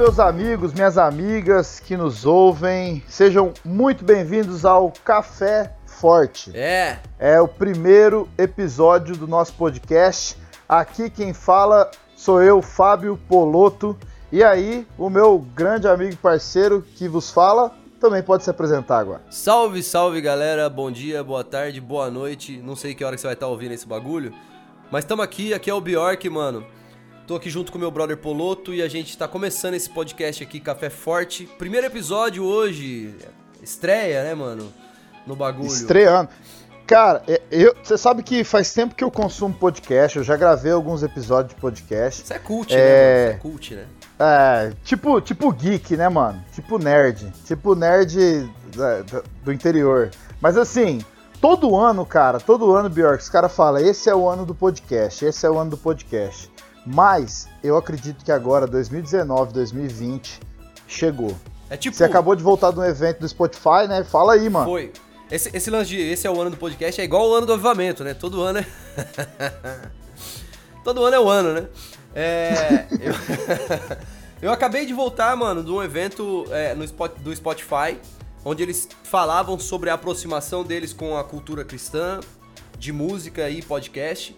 [0.00, 6.56] Meus amigos, minhas amigas que nos ouvem, sejam muito bem-vindos ao Café Forte.
[6.56, 6.98] É.
[7.18, 10.38] É o primeiro episódio do nosso podcast.
[10.66, 13.94] Aqui quem fala sou eu, Fábio Poloto.
[14.32, 17.70] E aí, o meu grande amigo e parceiro que vos fala
[18.00, 19.20] também pode se apresentar agora.
[19.28, 22.56] Salve, salve galera, bom dia, boa tarde, boa noite.
[22.64, 24.32] Não sei que hora que você vai estar ouvindo esse bagulho,
[24.90, 26.64] mas estamos aqui, aqui é o Bjork, mano.
[27.30, 30.58] Tô aqui junto com meu brother Poloto e a gente tá começando esse podcast aqui,
[30.58, 31.48] Café Forte.
[31.58, 33.14] Primeiro episódio hoje,
[33.62, 34.72] estreia, né, mano?
[35.24, 35.68] No bagulho.
[35.68, 36.28] Estreando.
[36.88, 40.72] Cara, é, eu, você sabe que faz tempo que eu consumo podcast, eu já gravei
[40.72, 42.24] alguns episódios de podcast.
[42.24, 42.76] Isso é cult, é...
[42.76, 43.28] né, mano?
[43.28, 43.86] Isso é cult, né?
[44.18, 46.44] É, tipo, tipo geek, né, mano?
[46.52, 47.32] Tipo nerd.
[47.44, 48.50] Tipo nerd
[49.44, 50.10] do interior.
[50.40, 51.00] Mas assim,
[51.40, 55.24] todo ano, cara, todo ano, Bjork, os caras falam, esse é o ano do podcast,
[55.24, 56.50] esse é o ano do podcast.
[56.92, 60.40] Mas eu acredito que agora, 2019, 2020,
[60.88, 61.36] chegou.
[61.68, 61.96] É tipo.
[61.96, 64.02] Você acabou de voltar de um evento do Spotify, né?
[64.02, 64.66] Fala aí, mano.
[64.66, 64.92] Foi.
[65.30, 67.52] Esse, esse lance de esse é o ano do podcast é igual o ano do
[67.52, 68.12] avivamento, né?
[68.12, 68.66] Todo ano é.
[70.82, 71.68] Todo ano é o ano, né?
[72.12, 72.86] É.
[73.00, 73.14] eu...
[74.42, 78.00] eu acabei de voltar, mano, de um evento é, no spot, do Spotify,
[78.44, 82.18] onde eles falavam sobre a aproximação deles com a cultura cristã,
[82.76, 84.36] de música e podcast.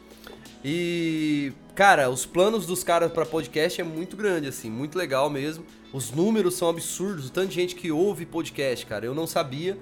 [0.63, 5.65] E, cara, os planos dos caras para podcast é muito grande, assim, muito legal mesmo.
[5.93, 9.05] Os números são absurdos, o tanto de gente que ouve podcast, cara.
[9.05, 9.79] Eu não sabia.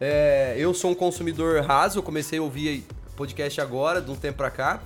[0.00, 2.84] É, eu sou um consumidor raso, eu comecei a ouvir
[3.16, 4.82] podcast agora, de um tempo pra cá.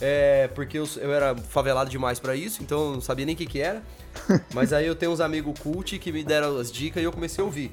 [0.00, 3.38] É, porque eu, eu, era favelado demais para isso, então eu não sabia nem o
[3.38, 3.82] que, que era.
[4.52, 7.40] Mas aí eu tenho uns amigos cult que me deram as dicas e eu comecei
[7.40, 7.70] a ouvir.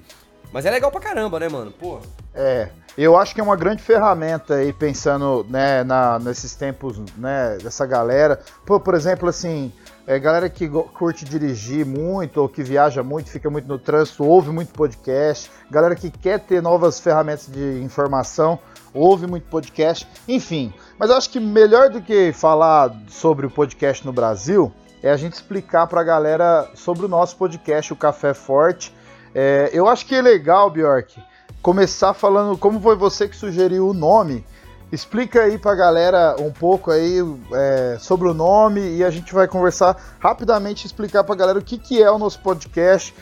[0.52, 1.72] Mas é legal pra caramba, né, mano?
[1.72, 2.00] Pô.
[2.34, 7.58] É, eu acho que é uma grande ferramenta aí, pensando né, na, nesses tempos, né,
[7.62, 8.40] dessa galera.
[8.66, 9.72] Pô, por exemplo, assim,
[10.08, 14.50] é, galera que curte dirigir muito ou que viaja muito, fica muito no trânsito, ouve
[14.50, 15.52] muito podcast.
[15.70, 18.58] Galera que quer ter novas ferramentas de informação,
[18.92, 20.08] ouve muito podcast.
[20.28, 24.74] Enfim, mas eu acho que melhor do que falar sobre o podcast no Brasil
[25.04, 28.98] é a gente explicar pra galera sobre o nosso podcast, o Café Forte
[29.34, 31.22] é, eu acho que é legal, Bjork,
[31.62, 34.46] começar falando como foi você que sugeriu o nome.
[34.92, 37.18] Explica aí pra galera um pouco aí
[37.54, 41.78] é, sobre o nome e a gente vai conversar rapidamente, explicar pra galera o que,
[41.78, 43.14] que é o nosso podcast,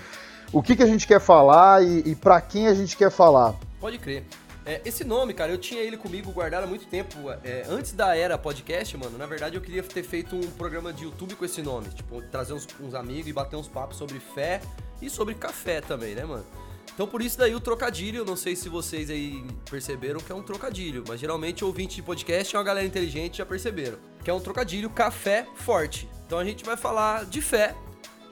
[0.54, 3.54] o que, que a gente quer falar e, e para quem a gente quer falar.
[3.82, 4.24] Pode crer.
[4.68, 7.32] É, esse nome, cara, eu tinha ele comigo guardado há muito tempo.
[7.42, 11.06] É, antes da era podcast, mano, na verdade eu queria ter feito um programa de
[11.06, 11.88] YouTube com esse nome.
[11.88, 14.60] Tipo, trazer uns, uns amigos e bater uns papos sobre fé
[15.02, 16.46] e sobre café também, né, mano?
[16.94, 20.44] Então por isso daí o trocadilho, não sei se vocês aí perceberam que é um
[20.44, 24.40] trocadilho, mas geralmente ouvinte de podcast é uma galera inteligente já perceberam, que é um
[24.40, 26.10] trocadilho café forte.
[26.26, 27.74] Então a gente vai falar de fé,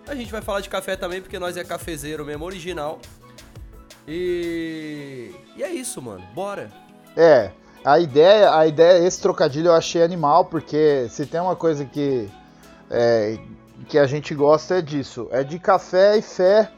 [0.06, 3.00] a gente vai falar de café também porque nós é cafezeiro mesmo original.
[4.08, 5.32] E
[5.86, 6.24] isso, mano.
[6.34, 6.72] Bora.
[7.16, 7.52] É,
[7.86, 12.28] a ideia, a ideia, esse trocadilho eu achei animal porque se tem uma coisa que
[12.90, 13.38] é,
[13.88, 16.72] que a gente gosta é disso, é de café e fé.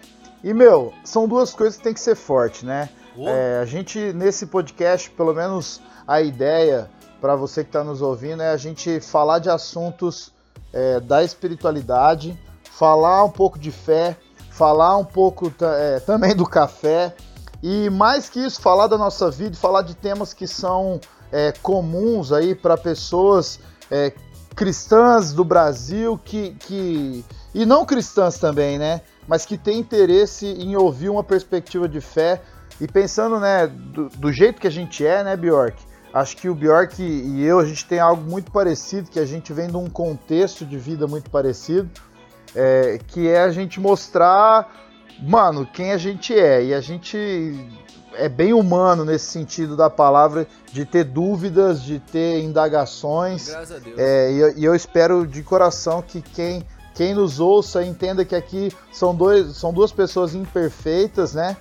[0.43, 2.89] E, meu, são duas coisas que tem que ser forte, né?
[3.17, 6.89] É, a gente, nesse podcast, pelo menos a ideia
[7.19, 10.31] para você que está nos ouvindo é a gente falar de assuntos
[10.71, 14.15] é, da espiritualidade, falar um pouco de fé,
[14.51, 17.15] falar um pouco é, também do café
[17.61, 20.99] e mais que isso, falar da nossa vida, falar de temas que são
[21.31, 23.59] é, comuns aí para pessoas
[23.89, 24.13] é,
[24.55, 27.23] cristãs do Brasil que, que
[27.53, 29.01] e não cristãs também, né?
[29.27, 32.41] Mas que têm interesse em ouvir uma perspectiva de fé
[32.79, 35.77] e pensando, né, do, do jeito que a gente é, né, Bjork?
[36.13, 39.51] Acho que o Bjork e eu a gente tem algo muito parecido, que a gente
[39.51, 41.89] vem de um contexto de vida muito parecido,
[42.55, 44.86] é, que é a gente mostrar,
[45.19, 47.67] mano, quem a gente é e a gente
[48.13, 53.49] é bem humano nesse sentido da palavra, de ter dúvidas, de ter indagações.
[53.49, 53.97] Graças a Deus.
[53.97, 56.65] É, e, eu, e eu espero de coração que quem,
[56.95, 61.55] quem nos ouça entenda que aqui são, dois, são duas pessoas imperfeitas, né?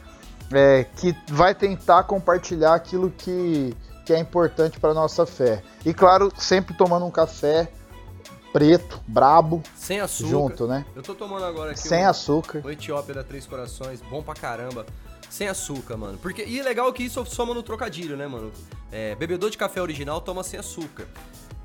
[0.53, 3.75] É, que vai tentar compartilhar aquilo que,
[4.05, 5.63] que é importante para nossa fé.
[5.85, 7.69] E claro, sempre tomando um café
[8.57, 9.63] preto, brabo.
[9.77, 10.31] Sem açúcar.
[10.31, 10.87] Junto, né?
[10.95, 11.81] Eu tô tomando agora aqui.
[11.81, 12.63] Sem um, açúcar.
[12.65, 14.87] O Etiópia da Três Corações, bom pra caramba.
[15.29, 16.17] Sem açúcar, mano.
[16.17, 18.51] Porque, e é legal que isso soma no trocadilho, né, mano?
[18.91, 21.07] É, bebedor de café original toma sem açúcar.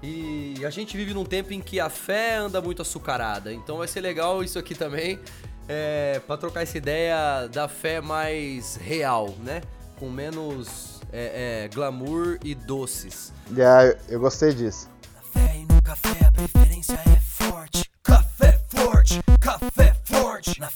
[0.03, 3.53] E a gente vive num tempo em que a fé anda muito açucarada.
[3.53, 5.17] Então vai ser legal isso aqui também.
[5.69, 9.61] É, pra trocar essa ideia da fé mais real, né?
[9.97, 13.31] Com menos é, é, glamour e doces.
[13.55, 14.89] Yeah, eu gostei disso.
[15.31, 15.55] Fé
[15.91, 17.83] café a preferência é forte.
[18.01, 19.19] Café forte.
[19.41, 20.57] café forte.
[20.57, 20.69] Na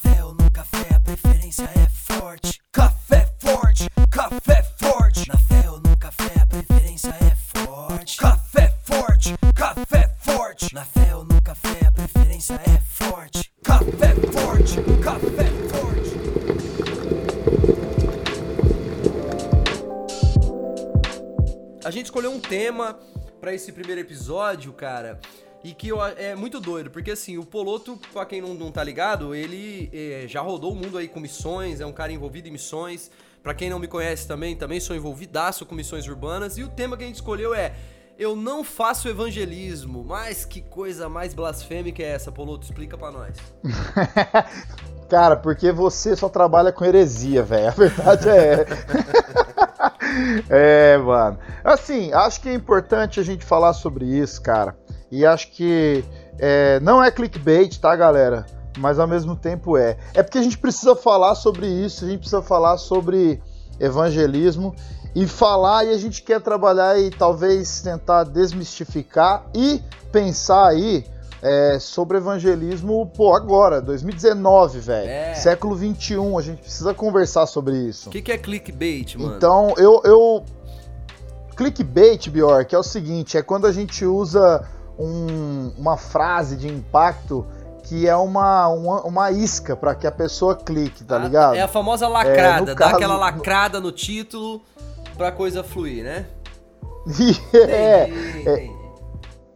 [23.66, 25.20] esse primeiro episódio, cara,
[25.64, 28.84] e que eu, é muito doido, porque assim, o Poloto, pra quem não, não tá
[28.84, 32.52] ligado, ele é, já rodou o mundo aí com missões, é um cara envolvido em
[32.52, 33.10] missões.
[33.42, 36.58] Pra quem não me conhece também, também sou envolvidaço com missões urbanas.
[36.58, 37.74] E o tema que a gente escolheu é
[38.18, 40.04] Eu não faço evangelismo.
[40.04, 42.66] Mas que coisa mais blasfêmica é essa, Poloto?
[42.66, 43.38] Explica pra nós.
[45.10, 47.68] Cara, porque você só trabalha com heresia, velho.
[47.68, 48.66] A verdade é.
[50.50, 51.38] é, mano.
[51.64, 54.76] Assim, acho que é importante a gente falar sobre isso, cara.
[55.12, 56.04] E acho que
[56.40, 58.46] é, não é clickbait, tá, galera?
[58.78, 59.98] Mas ao mesmo tempo é.
[60.14, 63.42] É porque a gente precisa falar sobre isso, a gente precisa falar sobre
[63.80, 64.76] evangelismo
[65.14, 71.06] e falar e a gente quer trabalhar e talvez tentar desmistificar e pensar aí
[71.46, 75.08] é, sobre evangelismo, pô, agora, 2019, velho.
[75.08, 75.36] É.
[75.36, 78.10] Século 21, a gente precisa conversar sobre isso.
[78.10, 79.38] O que, que, é clickbait, mano?
[79.38, 80.44] Então, eu, eu.
[81.56, 87.46] Clickbait, Bjork, é o seguinte: é quando a gente usa um, uma frase de impacto
[87.84, 91.56] que é uma, uma, uma isca para que a pessoa clique, tá ah, ligado?
[91.56, 94.64] É a famosa lacrada, é, dá caso, aquela lacrada no título
[95.16, 96.26] pra coisa fluir, né?
[97.54, 98.10] é,
[98.50, 98.70] é,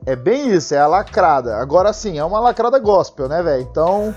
[0.10, 1.58] é, bem isso, é a lacrada.
[1.58, 3.62] Agora sim, é uma lacrada gospel, né, velho?
[3.62, 4.16] Então.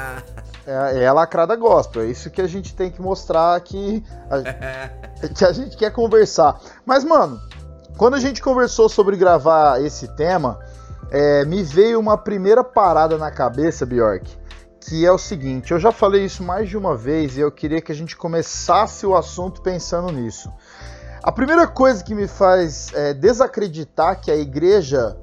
[0.66, 2.02] é, é, a lacrada gospel.
[2.02, 6.58] É isso que a gente tem que mostrar que a, que a gente quer conversar.
[6.86, 7.38] Mas, mano,
[7.98, 10.58] quando a gente conversou sobre gravar esse tema,
[11.10, 14.34] é, me veio uma primeira parada na cabeça, Bjork,
[14.80, 17.82] que é o seguinte: eu já falei isso mais de uma vez e eu queria
[17.82, 20.50] que a gente começasse o assunto pensando nisso.
[21.22, 25.14] A primeira coisa que me faz é, desacreditar que a igreja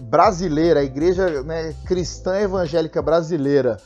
[0.00, 3.78] brasileira, a igreja né, cristã evangélica brasileira,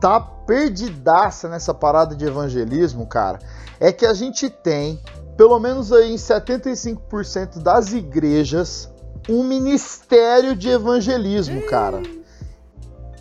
[0.00, 3.38] tá perdidaça nessa parada de evangelismo, cara,
[3.80, 5.00] é que a gente tem
[5.38, 8.90] pelo menos aí em 75% das igrejas,
[9.28, 12.02] um ministério de evangelismo, cara.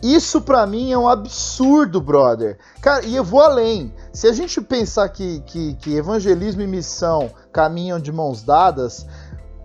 [0.02, 2.58] Isso para mim é um absurdo, brother.
[2.82, 3.94] Cara, e eu vou além.
[4.12, 9.06] Se a gente pensar que, que, que evangelismo e missão caminham de mãos dadas,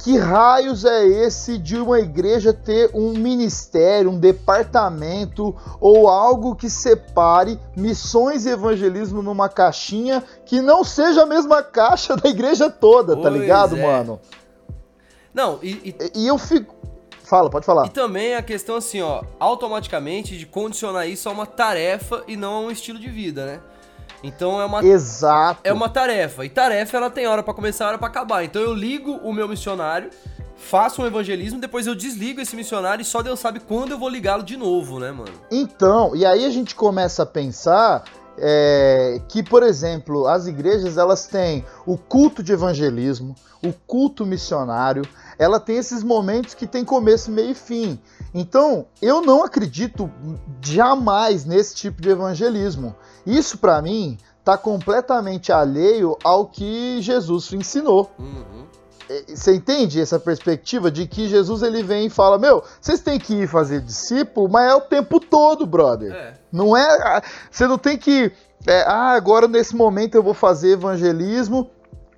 [0.03, 6.69] que raios é esse de uma igreja ter um ministério, um departamento ou algo que
[6.69, 13.15] separe missões e evangelismo numa caixinha que não seja a mesma caixa da igreja toda,
[13.15, 13.83] tá pois tá ligado, é.
[13.83, 14.21] mano?
[15.33, 16.23] Não, e, e...
[16.23, 16.75] e eu fico.
[17.23, 17.87] Fala, pode falar.
[17.87, 22.55] E também a questão assim, ó, automaticamente de condicionar isso a uma tarefa e não
[22.55, 23.61] a um estilo de vida, né?
[24.23, 25.61] Então é uma Exato.
[25.65, 26.45] É uma tarefa.
[26.45, 28.45] E tarefa ela tem hora para começar, hora para acabar.
[28.45, 30.11] Então eu ligo o meu missionário,
[30.57, 34.09] faço um evangelismo, depois eu desligo esse missionário e só Deus sabe quando eu vou
[34.09, 35.33] ligá-lo de novo, né, mano?
[35.51, 38.05] Então, e aí a gente começa a pensar
[38.39, 43.35] é, que, por exemplo, as igrejas elas têm o culto de evangelismo,
[43.65, 45.03] o culto missionário,
[45.39, 47.99] ela tem esses momentos que tem começo, meio e fim.
[48.35, 50.11] Então, eu não acredito
[50.61, 52.95] jamais nesse tipo de evangelismo.
[53.27, 58.11] Isso, para mim, está completamente alheio ao que Jesus ensinou.
[58.19, 58.67] Uhum.
[59.09, 63.19] É, você entende essa perspectiva de que Jesus ele vem e fala: Meu, vocês têm
[63.19, 66.13] que ir fazer discípulo, mas é o tempo todo, brother.
[66.13, 66.42] É.
[66.53, 67.23] Não é.
[67.51, 68.31] Você não tem que.
[68.67, 71.71] É, ah, agora nesse momento eu vou fazer evangelismo.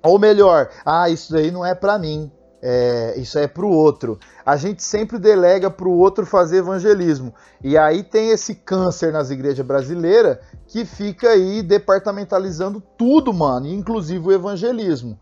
[0.03, 2.31] Ou melhor, ah, isso daí não é para mim
[2.67, 4.19] é, isso é para o outro.
[4.43, 7.31] A gente sempre delega para o outro fazer evangelismo.
[7.63, 14.27] E aí tem esse câncer nas igrejas brasileiras que fica aí departamentalizando tudo, mano, inclusive
[14.27, 15.19] o evangelismo.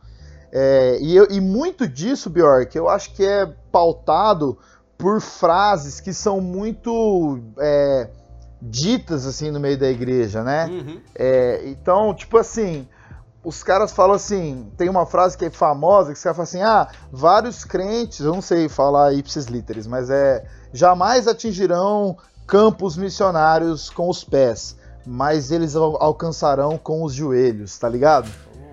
[0.54, 4.58] É, e, eu, e, muito disso, Bjork, eu acho que é pautado
[4.98, 8.10] por frases que são muito é,
[8.70, 10.68] ditas assim no meio da igreja, né?
[10.68, 11.02] Uhum.
[11.14, 12.88] É, então, tipo assim,
[13.44, 16.62] os caras falam assim, tem uma frase que é famosa, que os caras falam assim,
[16.62, 22.18] ah, vários crentes, eu não sei falar ipsis literis, mas é, jamais atingirão
[22.48, 28.32] campos missionários com os pés, mas eles alcançarão com os joelhos, tá ligado?
[28.56, 28.64] Oh,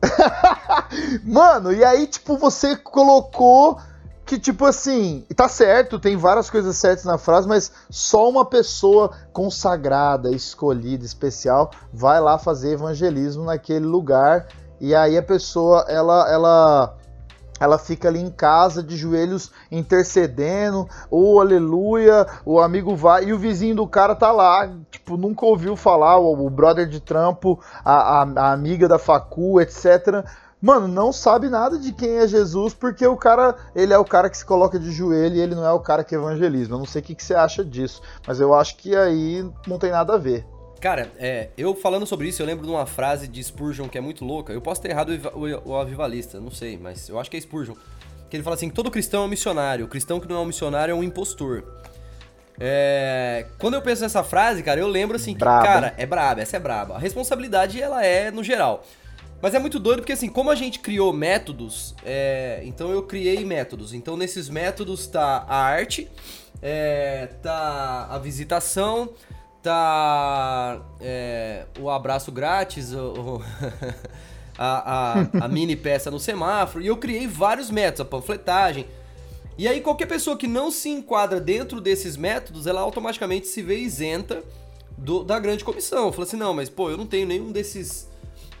[1.24, 3.78] Mano, e aí, tipo, você colocou
[4.28, 9.10] que, tipo assim, tá certo, tem várias coisas certas na frase, mas só uma pessoa
[9.32, 14.46] consagrada, escolhida, especial, vai lá fazer evangelismo naquele lugar.
[14.78, 16.94] E aí a pessoa, ela, ela
[17.58, 23.32] ela fica ali em casa de joelhos intercedendo, ou oh, aleluia, o amigo vai e
[23.32, 28.20] o vizinho do cara tá lá, tipo, nunca ouviu falar, o, brother de trampo, a,
[28.20, 30.24] a, a, amiga da facu, etc.
[30.60, 34.28] Mano, não sabe nada de quem é Jesus, porque o cara, ele é o cara
[34.28, 36.72] que se coloca de joelho e ele não é o cara que evangeliza.
[36.72, 39.78] Eu não sei o que, que você acha disso, mas eu acho que aí não
[39.78, 40.44] tem nada a ver.
[40.80, 44.00] Cara, é, eu falando sobre isso, eu lembro de uma frase de Spurgeon que é
[44.00, 44.52] muito louca.
[44.52, 47.40] Eu posso ter errado o, o, o avivalista, não sei, mas eu acho que é
[47.40, 47.74] Spurgeon.
[48.28, 50.44] Que ele fala assim: todo cristão é um missionário, o cristão que não é um
[50.44, 51.64] missionário é um impostor.
[52.60, 55.64] É, quando eu penso nessa frase, cara, eu lembro assim que, braba.
[55.64, 56.96] cara, é braba, essa é braba.
[56.96, 58.84] A responsabilidade, ela é no geral.
[59.40, 63.44] Mas é muito doido porque, assim, como a gente criou métodos, é, então eu criei
[63.44, 63.94] métodos.
[63.94, 66.10] Então, nesses métodos tá a arte,
[66.60, 69.10] é, tá a visitação,
[69.62, 73.40] tá é, o abraço grátis, o,
[74.58, 78.86] a, a, a mini peça no semáforo, e eu criei vários métodos, a panfletagem.
[79.56, 83.78] E aí qualquer pessoa que não se enquadra dentro desses métodos, ela automaticamente se vê
[83.78, 84.42] isenta
[84.96, 86.12] do, da grande comissão.
[86.12, 88.08] Fala assim, não, mas pô, eu não tenho nenhum desses,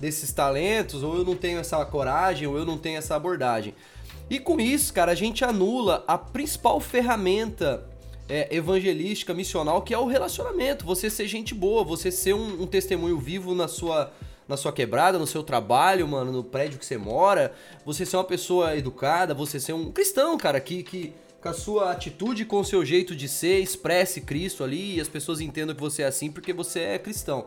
[0.00, 3.74] desses talentos, ou eu não tenho essa coragem, ou eu não tenho essa abordagem.
[4.30, 7.84] E com isso, cara, a gente anula a principal ferramenta
[8.28, 10.84] é, evangelística, missional, que é o relacionamento.
[10.84, 14.12] Você ser gente boa, você ser um, um, testemunho vivo na sua,
[14.46, 17.54] na sua quebrada, no seu trabalho, mano, no prédio que você mora.
[17.86, 21.92] Você ser uma pessoa educada, você ser um cristão, cara, que, que com a sua
[21.92, 25.80] atitude, com o seu jeito de ser, expresse Cristo ali e as pessoas entendam que
[25.80, 27.46] você é assim porque você é cristão.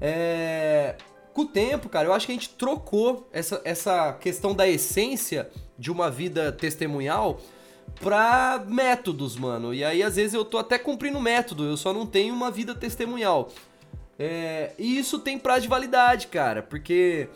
[0.00, 0.96] É...
[1.34, 5.50] Com o tempo, cara, eu acho que a gente trocou essa, essa questão da essência
[5.76, 7.40] de uma vida testemunhal
[8.00, 9.74] pra métodos, mano.
[9.74, 12.72] E aí, às vezes, eu tô até cumprindo método, eu só não tenho uma vida
[12.72, 13.50] testemunhal.
[14.16, 17.28] É, e isso tem prazo de validade, cara, porque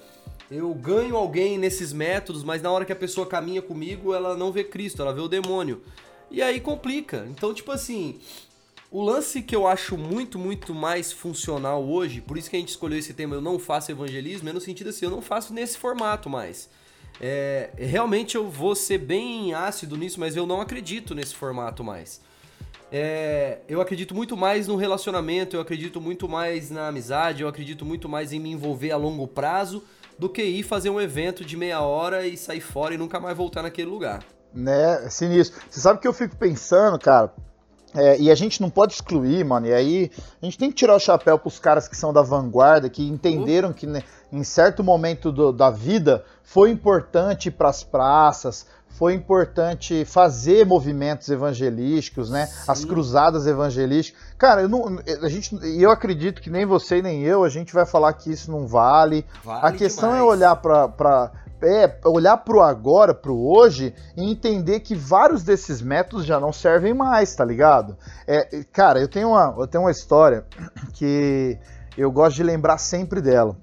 [0.49, 4.53] eu ganho alguém nesses métodos, mas na hora que a pessoa caminha comigo, ela não
[4.53, 5.83] vê Cristo, ela vê o demônio.
[6.31, 7.27] E aí complica.
[7.29, 8.21] Então, tipo assim,
[8.91, 12.71] o lance que eu acho muito, muito mais funcional hoje, por isso que a gente
[12.71, 15.77] escolheu esse tema, eu não faço evangelismo, é no sentido assim, eu não faço nesse
[15.77, 16.71] formato mais.
[17.21, 22.21] É, realmente eu vou ser bem ácido nisso, mas eu não acredito nesse formato mais.
[22.91, 27.85] É, eu acredito muito mais no relacionamento, eu acredito muito mais na amizade, eu acredito
[27.85, 29.85] muito mais em me envolver a longo prazo
[30.19, 33.37] do que ir fazer um evento de meia hora e sair fora e nunca mais
[33.37, 34.25] voltar naquele lugar.
[34.55, 35.61] Né, sinistro.
[35.69, 37.33] Você sabe que eu fico pensando, cara,
[37.95, 39.67] é, e a gente não pode excluir, mano.
[39.67, 42.89] E aí a gente tem que tirar o chapéu pros caras que são da vanguarda,
[42.89, 44.03] que entenderam que né,
[44.33, 51.29] em certo momento do, da vida foi importante para as praças, foi importante fazer movimentos
[51.29, 52.47] evangelísticos, né?
[52.47, 52.65] Sim.
[52.67, 54.21] As cruzadas evangelísticas.
[54.37, 57.87] Cara, eu não, a gente, eu acredito que nem você nem eu, a gente vai
[57.87, 59.25] falar que isso não vale.
[59.45, 60.29] vale a questão é demais.
[60.29, 61.31] é olhar para
[61.63, 66.39] é olhar para o agora, para o hoje e entender que vários desses métodos já
[66.39, 67.97] não servem mais, tá ligado?
[68.27, 70.47] É, cara, eu tenho uma, eu tenho uma história
[70.95, 71.59] que
[71.97, 73.57] eu gosto de lembrar sempre dela.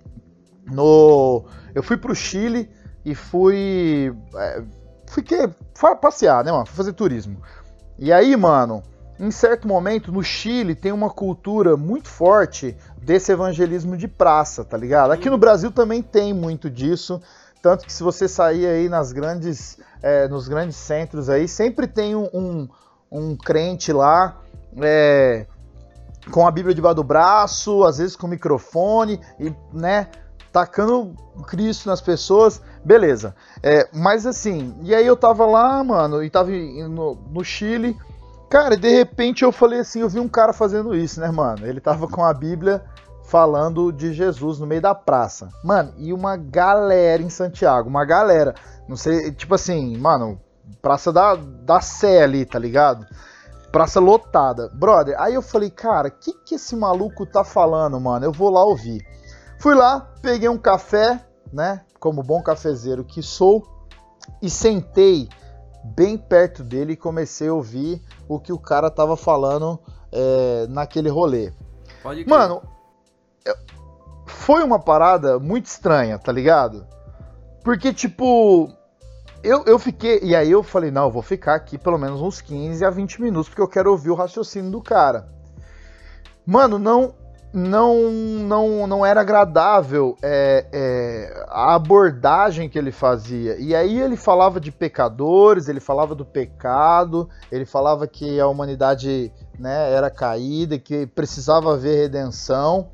[0.65, 2.69] No, eu fui pro Chile
[3.03, 4.63] e fui, é,
[5.07, 5.47] fiquei
[6.01, 7.37] passear, né, mano, fui fazer turismo.
[7.97, 8.83] E aí, mano,
[9.19, 14.75] em certo momento no Chile tem uma cultura muito forte desse evangelismo de praça, tá
[14.75, 15.11] ligado?
[15.11, 17.21] Aqui no Brasil também tem muito disso.
[17.65, 22.15] Tanto que se você sair aí nas grandes, é, nos grandes centros aí, sempre tem
[22.15, 22.69] um, um,
[23.11, 24.39] um crente lá
[24.79, 25.47] é,
[26.29, 30.09] com a Bíblia debaixo do braço, às vezes com microfone, e, né,
[30.53, 31.15] tacando
[31.47, 33.35] Cristo nas pessoas, beleza.
[33.63, 37.97] É, mas assim, e aí eu tava lá, mano, e tava no, no Chile,
[38.47, 41.65] cara, de repente eu falei assim, eu vi um cara fazendo isso, né, mano?
[41.65, 42.85] Ele tava com a Bíblia
[43.27, 45.49] falando de Jesus no meio da praça.
[45.63, 48.53] Mano, e uma galera em Santiago, uma galera.
[48.87, 50.39] Não sei, tipo assim, mano,
[50.81, 53.05] praça da, da Sé ali, tá ligado?
[53.71, 54.69] Praça lotada.
[54.73, 58.25] Brother, aí eu falei, cara, o que que esse maluco tá falando, mano?
[58.25, 59.05] Eu vou lá ouvir.
[59.59, 61.19] Fui lá, peguei um café,
[61.51, 61.81] né?
[61.99, 63.63] Como bom cafezeiro que sou,
[64.41, 65.27] e sentei
[65.83, 69.79] bem perto dele e comecei a ouvir o que o cara tava falando
[70.11, 71.51] é, naquele rolê.
[72.27, 72.61] Mano,
[74.25, 76.85] foi uma parada muito estranha, tá ligado?
[77.63, 78.71] Porque, tipo,
[79.45, 80.19] eu, eu fiquei.
[80.23, 83.21] E aí eu falei, não, eu vou ficar aqui pelo menos uns 15 a 20
[83.21, 85.27] minutos, porque eu quero ouvir o raciocínio do cara.
[86.45, 87.13] Mano, não.
[87.53, 93.55] Não, não, não era agradável é, é, a abordagem que ele fazia.
[93.57, 99.31] E aí ele falava de pecadores, ele falava do pecado, ele falava que a humanidade
[99.57, 102.89] né, era caída, que precisava haver redenção.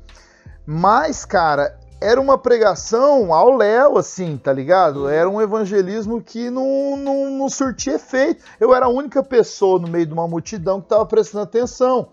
[0.66, 5.08] Mas, cara, era uma pregação ao léu, assim, tá ligado?
[5.08, 8.44] Era um evangelismo que não, não, não surtia efeito.
[8.58, 12.08] Eu era a única pessoa no meio de uma multidão que estava prestando atenção.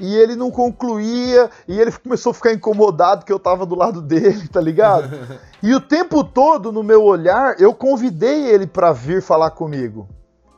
[0.00, 4.00] E ele não concluía, e ele começou a ficar incomodado que eu tava do lado
[4.00, 5.10] dele, tá ligado?
[5.62, 10.08] e o tempo todo, no meu olhar, eu convidei ele para vir falar comigo.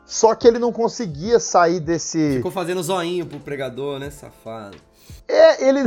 [0.06, 2.36] Só que ele não conseguia sair desse.
[2.36, 4.76] Ficou fazendo zoinho pro pregador, né, safado?
[5.26, 5.80] É, ele.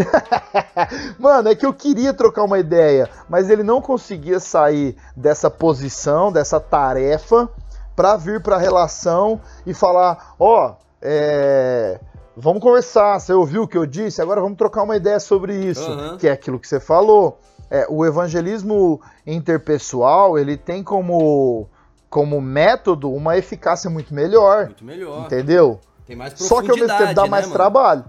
[1.20, 6.32] Mano, é que eu queria trocar uma ideia, mas ele não conseguia sair dessa posição,
[6.32, 7.50] dessa tarefa,
[7.96, 12.00] para vir pra relação e falar: ó, oh, é.
[12.40, 14.22] Vamos conversar, você ouviu o que eu disse?
[14.22, 16.18] Agora vamos trocar uma ideia sobre isso, uhum.
[16.18, 17.40] que é aquilo que você falou.
[17.70, 21.68] É, o evangelismo interpessoal, ele tem como
[22.10, 24.66] como método uma eficácia muito melhor.
[24.66, 25.26] Muito melhor.
[25.26, 25.80] Entendeu?
[26.06, 27.54] Tem mais Só que ao mesmo tempo dá né, mais mano?
[27.54, 28.06] trabalho.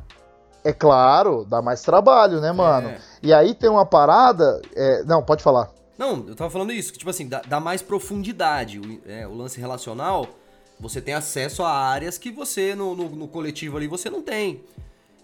[0.64, 2.88] É claro, dá mais trabalho, né, mano?
[2.88, 3.00] É.
[3.22, 4.60] E aí tem uma parada.
[4.74, 5.02] É...
[5.04, 5.70] Não, pode falar.
[5.98, 8.78] Não, eu tava falando isso, que tipo assim, dá, dá mais profundidade.
[8.78, 10.28] O, é, o, lance relacional,
[10.78, 14.62] você tem acesso a áreas que você, no, no, no coletivo ali, você não tem.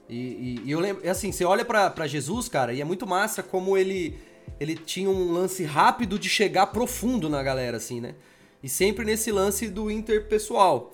[0.09, 3.43] E, e, e eu lembro, assim, você olha para Jesus, cara, e é muito massa
[3.43, 4.19] como ele,
[4.59, 8.15] ele tinha um lance rápido de chegar profundo na galera, assim, né?
[8.61, 10.93] E sempre nesse lance do interpessoal.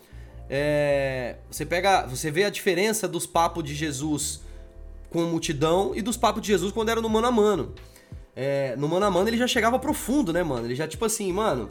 [0.52, 4.40] É, você pega, você vê a diferença dos papos de Jesus
[5.08, 7.72] com multidão e dos papos de Jesus quando era no mano a mano.
[8.34, 10.66] É, no mano a mano ele já chegava profundo, né, mano?
[10.66, 11.68] Ele já tipo assim, mano.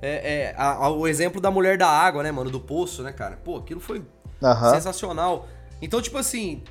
[0.00, 3.12] É, é a, a, o exemplo da mulher da água, né, mano, do poço, né,
[3.12, 3.38] cara?
[3.44, 4.70] Pô, aquilo foi uhum.
[4.70, 5.48] sensacional.
[5.80, 6.62] Então, tipo assim.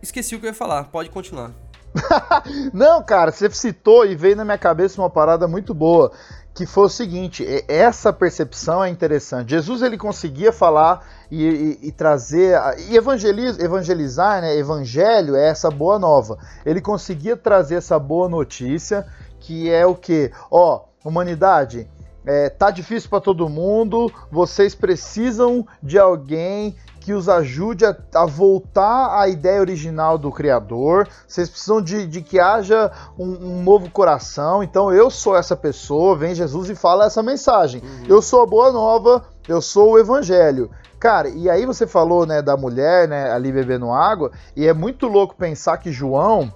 [0.00, 1.52] Esqueci o que eu ia falar, pode continuar.
[2.72, 6.12] Não, cara, você citou e veio na minha cabeça uma parada muito boa,
[6.54, 9.50] que foi o seguinte: essa percepção é interessante.
[9.50, 12.58] Jesus ele conseguia falar e, e, e trazer
[12.88, 14.56] e evangelizar, evangelizar, né?
[14.56, 16.38] Evangelho é essa boa nova.
[16.64, 19.06] Ele conseguia trazer essa boa notícia,
[19.38, 21.88] que é o que, ó, humanidade.
[22.26, 26.76] É, tá difícil para todo mundo, vocês precisam de alguém
[27.10, 31.08] que os ajude a, a, voltar à ideia original do Criador.
[31.26, 34.62] Vocês precisam de, de que haja um, um, novo coração.
[34.62, 37.82] Então eu sou essa pessoa, vem Jesus e fala essa mensagem.
[37.82, 38.04] Uhum.
[38.06, 40.70] Eu sou a boa nova, eu sou o Evangelho.
[41.00, 45.08] Cara, e aí você falou, né, da mulher, né, ali bebendo água, e é muito
[45.08, 46.54] louco pensar que João,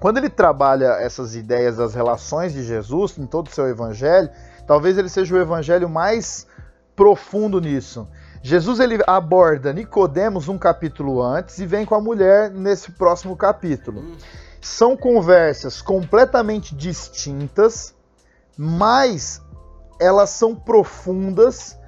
[0.00, 4.28] quando ele trabalha essas ideias das relações de Jesus em todo o seu evangelho,
[4.66, 6.48] talvez ele seja o evangelho mais
[6.96, 8.08] profundo nisso.
[8.46, 14.00] Jesus ele aborda Nicodemos um capítulo antes e vem com a mulher nesse próximo capítulo.
[14.00, 14.16] Hum.
[14.60, 17.94] São conversas completamente distintas,
[18.54, 19.40] mas
[19.98, 21.78] elas são profundas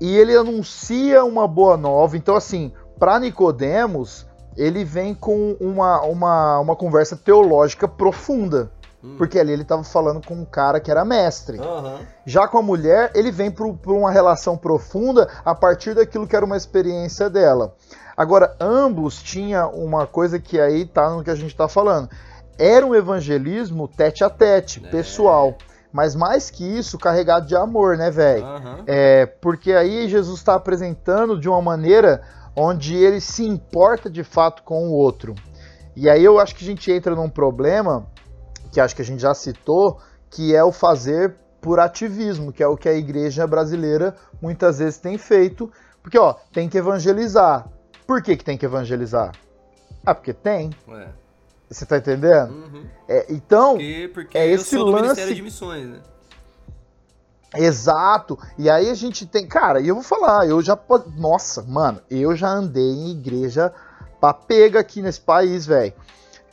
[0.00, 2.16] e ele anuncia uma boa nova.
[2.16, 4.24] Então assim, para Nicodemos,
[4.56, 8.70] ele vem com uma, uma, uma conversa teológica profunda.
[9.02, 9.16] Hum.
[9.16, 11.58] Porque ali ele estava falando com um cara que era mestre.
[11.58, 11.98] Uhum.
[12.26, 16.44] Já com a mulher, ele vem para uma relação profunda a partir daquilo que era
[16.44, 17.74] uma experiência dela.
[18.16, 22.10] Agora, ambos tinham uma coisa que aí tá no que a gente está falando.
[22.58, 24.90] Era um evangelismo tete a tete, é.
[24.90, 25.56] pessoal.
[25.90, 28.44] Mas mais que isso, carregado de amor, né, velho?
[28.44, 28.84] Uhum.
[28.86, 32.22] É, porque aí Jesus está apresentando de uma maneira
[32.54, 35.34] onde ele se importa de fato com o outro.
[35.96, 38.06] E aí eu acho que a gente entra num problema
[38.70, 42.66] que acho que a gente já citou, que é o fazer por ativismo, que é
[42.66, 45.70] o que a igreja brasileira muitas vezes tem feito,
[46.02, 47.68] porque ó, tem que evangelizar.
[48.06, 49.32] Por que, que tem que evangelizar?
[50.04, 50.70] Ah, porque tem.
[50.88, 51.08] Ué.
[51.68, 52.50] Você tá entendendo?
[52.50, 52.84] Uhum.
[53.06, 56.00] É, então, porque, porque é esse lance Ministério de Missões, né?
[57.54, 58.38] Exato.
[58.58, 60.78] E aí a gente tem, cara, e eu vou falar, eu já,
[61.16, 63.72] nossa, mano, eu já andei em igreja
[64.20, 65.92] papega aqui nesse país, velho.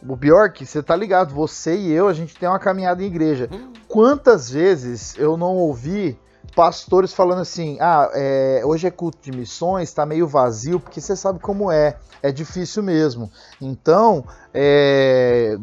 [0.06, 3.50] O Bjork, você tá ligado, você e eu, a gente tem uma caminhada em igreja.
[3.88, 6.20] Quantas vezes eu não ouvi
[6.56, 11.16] pastores falando assim: ah, é, hoje é culto de missões, tá meio vazio, porque você
[11.16, 13.32] sabe como é, é difícil mesmo.
[13.60, 15.58] Então, é,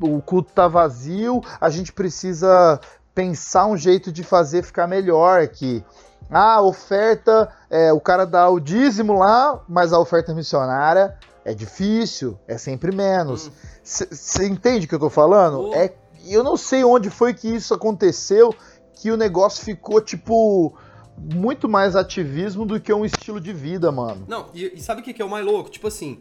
[0.00, 2.80] o culto tá vazio, a gente precisa
[3.14, 5.84] pensar um jeito de fazer ficar melhor aqui.
[6.30, 11.16] Ah, oferta, é, o cara dá o dízimo lá, mas a oferta missionária
[11.50, 13.50] é difícil, é sempre menos.
[13.82, 14.52] Você hum.
[14.52, 15.68] entende o que eu tô falando?
[15.68, 15.74] Oh.
[15.74, 15.92] É,
[16.26, 18.54] eu não sei onde foi que isso aconteceu,
[18.94, 20.74] que o negócio ficou tipo
[21.16, 24.24] muito mais ativismo do que um estilo de vida, mano.
[24.26, 25.68] Não, e, e sabe o que, que é o mais louco?
[25.68, 26.18] Tipo assim,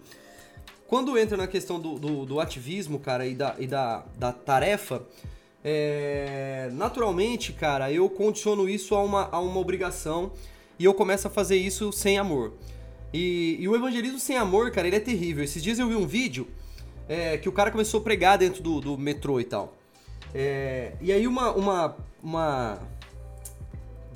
[0.87, 5.03] quando entra na questão do, do, do ativismo, cara, e da, e da, da tarefa,
[5.63, 10.31] é, naturalmente, cara, eu condiciono isso a uma, a uma obrigação
[10.77, 12.53] e eu começo a fazer isso sem amor.
[13.13, 15.43] E, e, o evangelismo sem amor, cara, ele é terrível.
[15.43, 16.47] Esses dias eu vi um vídeo
[17.07, 19.73] é, que o cara começou a pregar dentro do, do metrô e tal.
[20.33, 22.77] É, e aí uma, uma, uma.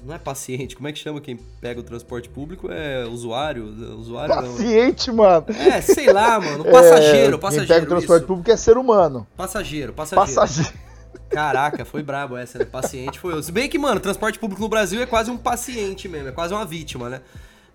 [0.06, 2.70] Não é paciente, como é que chama quem pega o transporte público?
[2.70, 3.66] É usuário?
[3.98, 5.16] usuário paciente, não.
[5.16, 5.46] mano.
[5.50, 6.66] É, sei lá, mano.
[6.66, 7.68] Passageiro, é, passageiro.
[7.68, 8.28] Quem pega o transporte isso.
[8.28, 9.26] público é ser humano.
[9.36, 10.42] Passageiro, passageiro.
[10.42, 10.84] Passageiro.
[11.30, 12.66] Caraca, foi brabo essa, né?
[12.66, 13.42] Paciente foi eu.
[13.42, 16.54] Se bem que, mano, transporte público no Brasil é quase um paciente mesmo, é quase
[16.54, 17.22] uma vítima, né?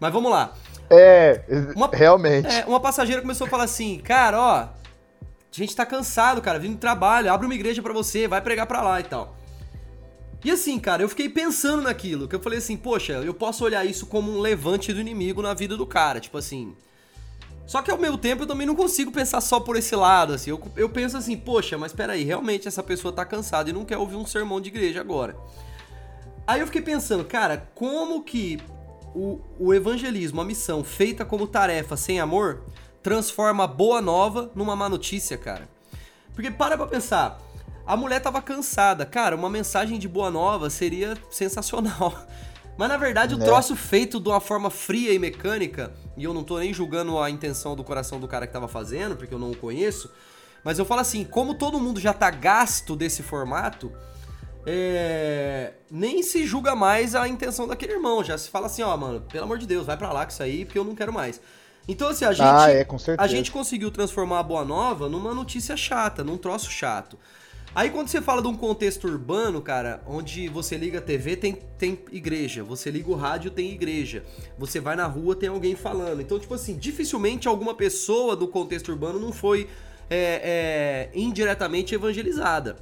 [0.00, 0.54] Mas vamos lá.
[0.90, 1.42] É,
[1.74, 2.46] uma, realmente.
[2.46, 4.70] É, uma passageira começou a falar assim, cara, ó, a
[5.52, 8.80] gente tá cansado, cara, vindo do trabalho, abre uma igreja para você, vai pregar pra
[8.80, 9.36] lá e tal.
[10.44, 13.84] E assim, cara, eu fiquei pensando naquilo, que eu falei assim, poxa, eu posso olhar
[13.84, 16.76] isso como um levante do inimigo na vida do cara, tipo assim.
[17.66, 20.50] Só que ao mesmo tempo eu também não consigo pensar só por esse lado, assim.
[20.50, 23.98] Eu, eu penso assim, poxa, mas peraí, realmente essa pessoa tá cansada e não quer
[23.98, 25.36] ouvir um sermão de igreja agora.
[26.46, 28.58] Aí eu fiquei pensando, cara, como que
[29.14, 32.62] o, o evangelismo, a missão feita como tarefa sem amor,
[33.02, 35.68] transforma a boa nova numa má notícia, cara?
[36.34, 37.40] Porque para pra pensar,
[37.86, 39.06] a mulher tava cansada.
[39.06, 42.14] Cara, uma mensagem de boa nova seria sensacional.
[42.76, 43.44] Mas na verdade o né?
[43.44, 47.28] troço feito de uma forma fria e mecânica, e eu não tô nem julgando a
[47.28, 50.08] intenção do coração do cara que tava fazendo, porque eu não o conheço,
[50.62, 53.92] mas eu falo assim, como todo mundo já tá gasto desse formato,
[54.66, 55.72] é...
[55.90, 58.22] nem se julga mais a intenção daquele irmão.
[58.22, 60.42] Já se fala assim, ó, mano, pelo amor de Deus, vai pra lá com isso
[60.42, 61.40] aí, porque eu não quero mais.
[61.86, 65.76] Então, assim, a gente, ah, é, a gente conseguiu transformar a Boa Nova numa notícia
[65.76, 67.18] chata, num troço chato.
[67.74, 71.52] Aí quando você fala de um contexto urbano, cara, onde você liga a TV, tem,
[71.78, 72.64] tem igreja.
[72.64, 74.24] Você liga o rádio, tem igreja.
[74.58, 76.20] Você vai na rua, tem alguém falando.
[76.20, 79.68] Então, tipo assim, dificilmente alguma pessoa do contexto urbano não foi
[80.10, 82.76] é, é, indiretamente evangelizada.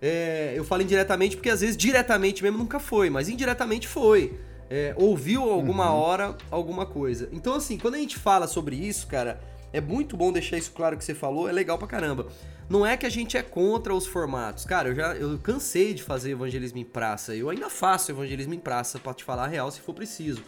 [0.00, 4.38] É, eu falo indiretamente porque às vezes diretamente mesmo nunca foi, mas indiretamente foi.
[4.68, 5.96] É, ouviu alguma uhum.
[5.96, 7.28] hora alguma coisa.
[7.32, 9.40] Então, assim, quando a gente fala sobre isso, cara,
[9.72, 12.26] é muito bom deixar isso claro que você falou, é legal pra caramba.
[12.68, 14.64] Não é que a gente é contra os formatos.
[14.64, 17.34] Cara, eu já eu cansei de fazer evangelismo em praça.
[17.34, 20.42] Eu ainda faço evangelismo em praça, pra te falar a real, se for preciso.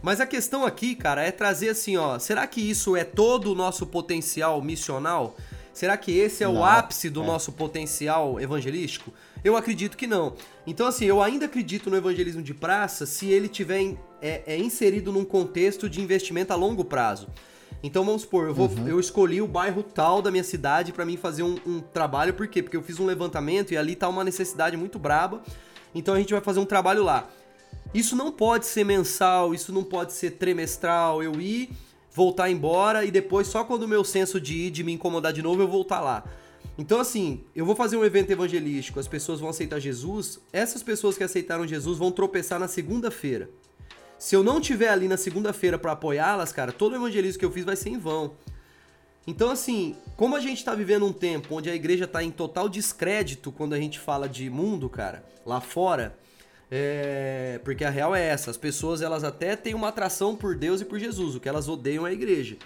[0.00, 2.18] Mas a questão aqui, cara, é trazer assim, ó.
[2.18, 5.36] Será que isso é todo o nosso potencial missional?
[5.72, 7.26] Será que esse é não, o ápice do é.
[7.26, 9.12] nosso potencial evangelístico?
[9.42, 10.34] Eu acredito que não.
[10.66, 15.10] Então, assim, eu ainda acredito no evangelismo de praça se ele tiver é, é inserido
[15.12, 17.28] num contexto de investimento a longo prazo.
[17.82, 18.86] Então vamos supor, eu, vou, uhum.
[18.86, 22.46] eu escolhi o bairro tal da minha cidade para mim fazer um, um, trabalho, por
[22.46, 22.62] quê?
[22.62, 25.42] Porque eu fiz um levantamento e ali tá uma necessidade muito braba,
[25.92, 27.28] então a gente vai fazer um trabalho lá.
[27.92, 31.70] Isso não pode ser mensal, isso não pode ser trimestral, eu ir,
[32.14, 35.42] voltar embora e depois só quando o meu senso de ir, de me incomodar de
[35.42, 36.24] novo, eu voltar lá.
[36.76, 41.18] Então, assim, eu vou fazer um evento evangelístico, as pessoas vão aceitar Jesus, essas pessoas
[41.18, 43.50] que aceitaram Jesus vão tropeçar na segunda-feira.
[44.18, 47.50] Se eu não tiver ali na segunda-feira para apoiá-las, cara, todo o evangelismo que eu
[47.50, 48.32] fiz vai ser em vão.
[49.26, 52.68] Então, assim, como a gente tá vivendo um tempo onde a igreja tá em total
[52.68, 56.16] descrédito quando a gente fala de mundo, cara, lá fora,
[56.74, 57.60] é...
[57.62, 60.84] porque a real é essa, as pessoas elas até têm uma atração por Deus e
[60.84, 62.56] por Jesus, o que elas odeiam é a igreja.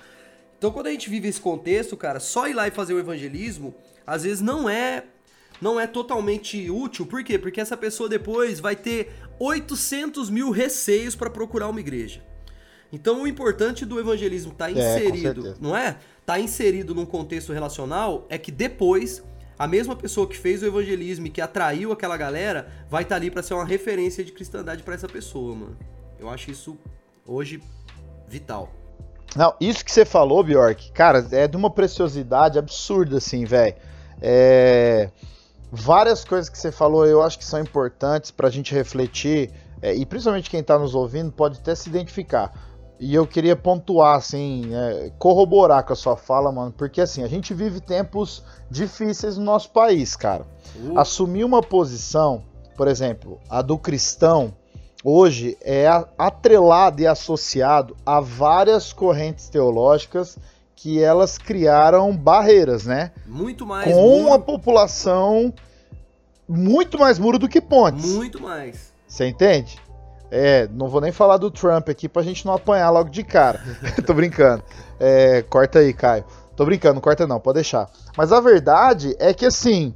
[0.59, 3.75] Então, quando a gente vive esse contexto, cara, só ir lá e fazer o evangelismo,
[4.07, 5.05] às vezes não é
[5.61, 7.07] não é totalmente útil.
[7.07, 7.39] Por quê?
[7.39, 12.23] Porque essa pessoa depois vai ter 800 mil receios para procurar uma igreja.
[12.93, 15.99] Então o importante do evangelismo estar tá é, inserido, é, não é?
[16.25, 19.23] Tá inserido num contexto relacional é que depois
[19.59, 23.21] a mesma pessoa que fez o evangelismo e que atraiu aquela galera vai estar tá
[23.21, 25.77] ali para ser uma referência de cristandade para essa pessoa, mano.
[26.19, 26.77] Eu acho isso
[27.27, 27.63] hoje
[28.29, 28.71] vital.
[29.35, 33.77] Não, isso que você falou, Bjork, cara, é de uma preciosidade absurda, assim, velho.
[34.21, 35.11] É
[35.71, 39.51] várias coisas que você falou eu acho que são importantes para a gente refletir,
[39.83, 42.53] é, e principalmente quem está nos ouvindo pode até se identificar.
[42.99, 47.29] E eu queria pontuar, assim, é, corroborar com a sua fala, mano, porque assim, a
[47.29, 50.47] gente vive tempos difíceis no nosso país, cara.
[50.75, 50.99] Uh.
[50.99, 52.43] Assumir uma posição,
[52.77, 54.55] por exemplo, a do cristão,
[55.05, 60.39] hoje é atrelado e associado a várias correntes teológicas
[60.75, 63.13] que elas criaram barreiras, né?
[63.27, 63.93] Muito mais.
[63.93, 64.33] Com muro.
[64.33, 65.53] a população
[66.49, 68.15] muito mais muro do que pontes.
[68.15, 68.93] Muito mais.
[69.07, 69.79] Você entende?
[70.39, 73.59] É, não vou nem falar do Trump aqui pra gente não apanhar logo de cara.
[74.07, 74.63] Tô brincando.
[75.01, 76.27] É, corta aí, Caio.
[76.55, 77.89] Tô brincando, corta não, pode deixar.
[78.19, 79.95] Mas a verdade é que assim,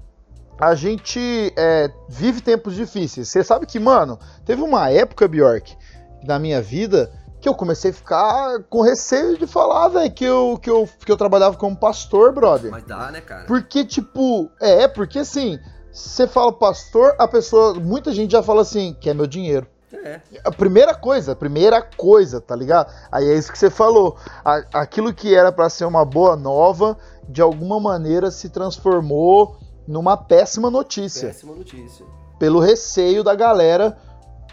[0.59, 3.29] a gente é, vive tempos difíceis.
[3.29, 5.77] Você sabe que, mano, teve uma época, Bjork,
[6.25, 10.59] na minha vida, que eu comecei a ficar com receio de falar, velho, que eu,
[10.63, 12.71] que, eu, que eu trabalhava como pastor, brother.
[12.71, 13.45] Mas dá, né, cara?
[13.45, 15.59] Porque, tipo, é, porque assim,
[15.93, 19.67] você fala pastor, a pessoa, muita gente já fala assim, quer meu dinheiro.
[19.93, 20.21] É.
[20.45, 22.93] A primeira coisa, a primeira coisa, tá ligado?
[23.11, 24.17] Aí é isso que você falou.
[24.45, 26.97] A, aquilo que era para ser uma boa nova,
[27.29, 31.29] de alguma maneira se transformou numa péssima notícia.
[31.29, 32.07] Péssima notícia.
[32.39, 33.99] Pelo receio da galera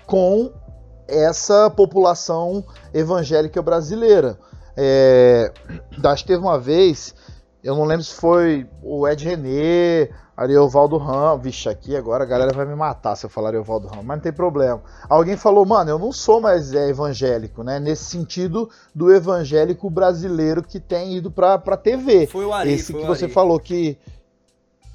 [0.05, 0.51] com
[1.07, 4.37] essa população evangélica brasileira.
[4.75, 5.51] É,
[6.03, 7.15] acho que teve uma vez,
[7.67, 11.43] eu não lembro se foi o Ed René, Ariovaldo Ramos.
[11.43, 14.23] Vixe, aqui agora a galera vai me matar se eu falar Ariovaldo Ramos, mas não
[14.23, 14.81] tem problema.
[15.09, 17.77] Alguém falou, mano, eu não sou mais é, evangélico, né?
[17.77, 22.27] Nesse sentido do evangélico brasileiro que tem ido pra, pra TV.
[22.27, 23.33] Foi o Ari, Esse que você Ari.
[23.33, 23.97] falou que.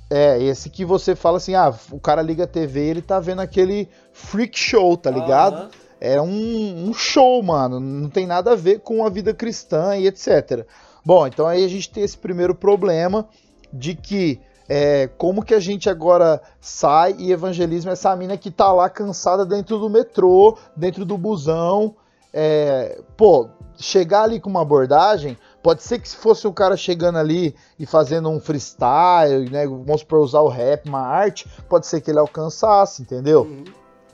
[0.09, 3.21] É, esse que você fala assim, ah, o cara liga a TV e ele tá
[3.21, 5.69] vendo aquele freak show, tá ligado?
[6.01, 7.79] É um, um show, mano.
[7.79, 10.67] Não tem nada a ver com a vida cristã e etc.
[11.05, 13.29] Bom, então aí a gente tem esse primeiro problema
[13.73, 18.73] de que é, como que a gente agora sai e evangeliza essa mina que tá
[18.73, 21.95] lá cansada dentro do metrô, dentro do busão.
[22.33, 27.19] É, pô, chegar ali com uma abordagem, pode ser que se fosse o cara chegando
[27.19, 32.01] ali e fazendo um freestyle, né, vamos supor, usar o rap, uma arte, pode ser
[32.01, 33.43] que ele alcançasse, entendeu?
[33.43, 33.65] Uhum.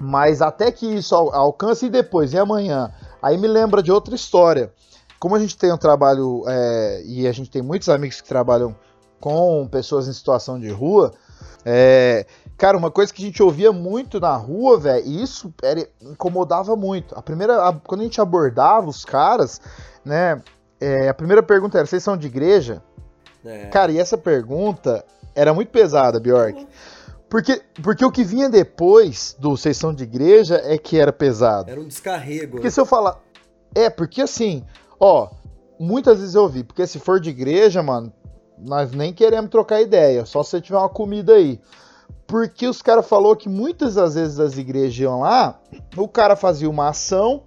[0.01, 2.92] Mas até que isso alcance e depois, e amanhã?
[3.20, 4.72] Aí me lembra de outra história.
[5.18, 8.74] Como a gente tem um trabalho, é, e a gente tem muitos amigos que trabalham
[9.20, 11.12] com pessoas em situação de rua.
[11.64, 12.24] É,
[12.57, 16.76] cara, uma coisa que a gente ouvia muito na rua, velho, e isso era, incomodava
[16.76, 17.16] muito.
[17.18, 19.61] A primeira, a, quando a gente abordava os caras,
[20.04, 20.40] né,
[20.81, 22.83] é, a primeira pergunta era: vocês são de igreja?
[23.44, 23.66] É.
[23.66, 25.04] Cara, e essa pergunta
[25.35, 26.66] era muito pesada, Bjork.
[27.28, 31.70] Porque, porque o que vinha depois do vocês são de igreja é que era pesado.
[31.70, 32.52] Era um descarrego.
[32.52, 32.70] Porque né?
[32.70, 33.20] se eu falar.
[33.74, 34.64] É, porque assim,
[34.98, 35.28] ó,
[35.78, 38.12] muitas vezes eu ouvi, porque se for de igreja, mano,
[38.58, 41.61] nós nem queremos trocar ideia, só se tiver uma comida aí.
[42.26, 45.61] Porque os caras falou que muitas das vezes as igrejas iam lá,
[45.96, 47.44] o cara fazia uma ação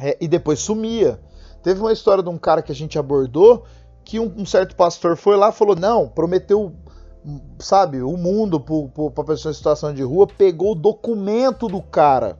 [0.00, 1.20] é, e depois sumia.
[1.62, 3.64] Teve uma história de um cara que a gente abordou
[4.04, 6.72] que um, um certo pastor foi lá falou: não, prometeu,
[7.58, 8.58] sabe, o mundo
[9.14, 12.36] para pessoa em situação de rua, pegou o documento do cara.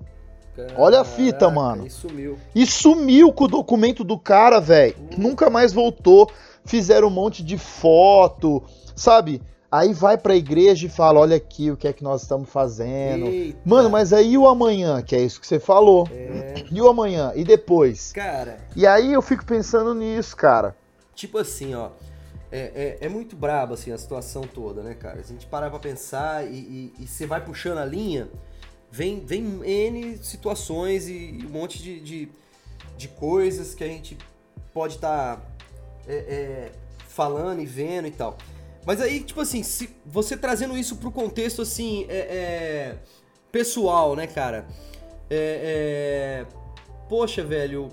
[0.67, 1.87] Caraca, Olha a fita, mano.
[1.87, 2.39] E sumiu.
[2.55, 4.97] E sumiu com o documento do cara, velho.
[5.17, 6.31] Nunca mais voltou
[6.65, 8.63] fizeram um monte de foto,
[8.95, 9.43] sabe?
[9.71, 13.27] Aí vai pra igreja e fala: olha aqui o que é que nós estamos fazendo.
[13.27, 13.59] Eita.
[13.65, 16.09] Mano, mas aí o amanhã, que é isso que você falou.
[16.11, 16.65] É...
[16.71, 17.33] E o amanhã?
[17.35, 18.13] E depois?
[18.13, 18.59] Cara.
[18.75, 20.77] E aí eu fico pensando nisso, cara.
[21.15, 21.91] Tipo assim, ó.
[22.53, 25.23] É, é, é muito brabo assim a situação toda, né, cara?
[25.23, 28.29] Se a gente parar pra pensar e você vai puxando a linha,
[28.91, 32.29] vem, vem N situações e um monte de, de,
[32.97, 34.17] de coisas que a gente
[34.73, 35.43] pode estar tá
[36.07, 36.73] é, é,
[37.09, 38.37] falando e vendo e tal.
[38.87, 42.99] Mas aí, tipo assim, se você trazendo isso pro contexto assim, é, é
[43.53, 44.67] pessoal, né, cara?
[45.29, 46.47] É, é,
[47.09, 47.91] poxa, velho,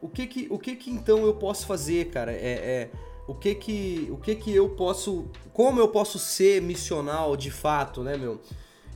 [0.00, 2.32] o que que, o que que então eu posso fazer, cara?
[2.32, 2.88] É,
[3.30, 8.02] o que que, o que que eu posso, como eu posso ser missional de fato,
[8.02, 8.40] né, meu?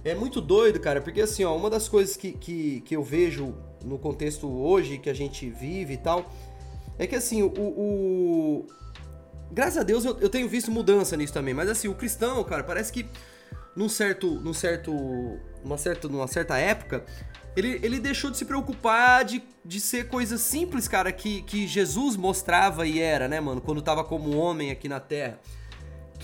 [0.04, 3.54] É muito doido, cara, porque assim, ó, uma das coisas que, que, que eu vejo
[3.82, 6.30] no contexto hoje que a gente vive e tal,
[6.98, 7.48] é que assim, o.
[7.48, 8.66] o...
[9.50, 12.64] Graças a Deus eu, eu, tenho visto mudança nisso também, mas assim, o cristão, cara,
[12.64, 13.06] parece que
[13.74, 14.28] num certo.
[14.40, 14.92] num certo.
[15.64, 17.02] Numa certa, numa certa época,
[17.56, 22.16] ele, ele deixou de se preocupar de, de ser coisas simples, cara, que, que Jesus
[22.16, 25.40] mostrava e era, né, mano, quando tava como homem aqui na Terra.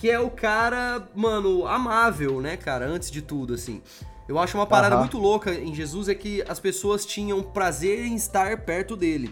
[0.01, 3.83] Que é o cara, mano, amável, né, cara, antes de tudo, assim.
[4.27, 5.01] Eu acho uma parada uhum.
[5.01, 9.31] muito louca em Jesus é que as pessoas tinham prazer em estar perto dele.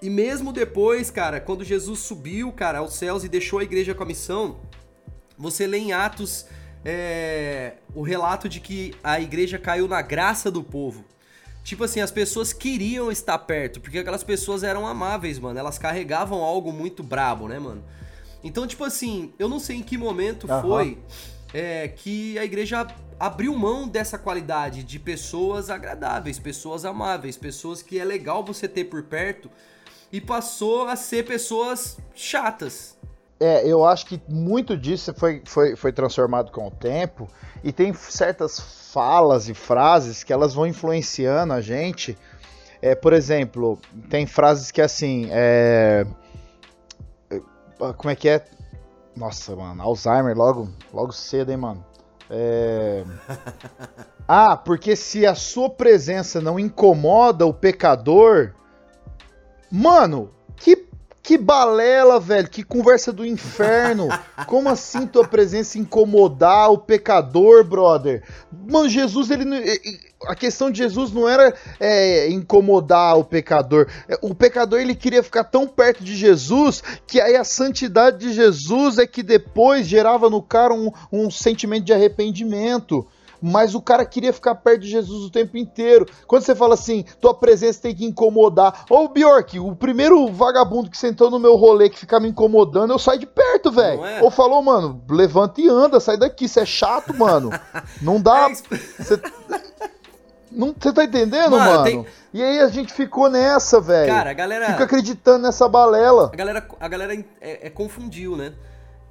[0.00, 4.04] E mesmo depois, cara, quando Jesus subiu, cara, aos céus e deixou a igreja com
[4.04, 4.60] a missão,
[5.36, 6.46] você lê em Atos
[6.84, 11.04] é, o relato de que a igreja caiu na graça do povo.
[11.64, 15.58] Tipo assim, as pessoas queriam estar perto, porque aquelas pessoas eram amáveis, mano.
[15.58, 17.82] Elas carregavam algo muito brabo, né, mano?
[18.42, 20.60] Então, tipo assim, eu não sei em que momento uhum.
[20.62, 20.98] foi
[21.52, 22.86] é, que a igreja
[23.18, 28.84] abriu mão dessa qualidade de pessoas agradáveis, pessoas amáveis, pessoas que é legal você ter
[28.84, 29.50] por perto
[30.12, 32.98] e passou a ser pessoas chatas.
[33.38, 37.28] É, eu acho que muito disso foi, foi, foi transformado com o tempo
[37.64, 38.60] e tem certas
[38.92, 42.18] falas e frases que elas vão influenciando a gente.
[42.82, 46.06] É, por exemplo, tem frases que assim, é...
[47.96, 48.44] como é que é?
[49.16, 51.84] Nossa, mano, Alzheimer logo, logo cedo, hein, mano.
[52.28, 53.04] É...
[54.32, 58.54] Ah, porque se a sua presença não incomoda o pecador,
[59.70, 60.88] Mano, que,
[61.22, 62.48] que balela, velho.
[62.48, 64.08] Que conversa do inferno.
[64.46, 68.24] Como assim tua presença incomodar o pecador, brother?
[68.68, 70.09] Mano, Jesus, ele.
[70.26, 73.86] A questão de Jesus não era é, incomodar o pecador.
[74.08, 78.32] É, o pecador ele queria ficar tão perto de Jesus que aí a santidade de
[78.32, 83.06] Jesus é que depois gerava no cara um, um sentimento de arrependimento
[83.40, 86.06] mas o cara queria ficar perto de Jesus o tempo inteiro.
[86.26, 88.84] Quando você fala assim, tua presença tem que incomodar.
[88.90, 92.98] Ô, Bjork, o primeiro vagabundo que sentou no meu rolê que fica me incomodando, eu
[92.98, 94.04] saio de perto, velho.
[94.04, 94.22] É?
[94.22, 97.50] Ou falou, mano, levanta e anda, sai daqui, isso é chato, mano.
[98.02, 98.50] Não dá.
[98.54, 99.18] Cê...
[100.50, 101.70] Não, você tá entendendo, mano?
[101.70, 101.84] mano?
[101.84, 102.06] Tem...
[102.32, 104.12] E aí a gente ficou nessa, velho.
[104.12, 104.66] Cara, a galera.
[104.66, 106.30] Fica acreditando nessa balela.
[106.32, 108.52] A galera, a galera é, é confundiu, né?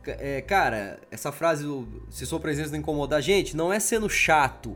[0.06, 1.65] É, cara, essa frase,
[2.10, 4.75] se sua presença não incomodar, gente, não é sendo chato.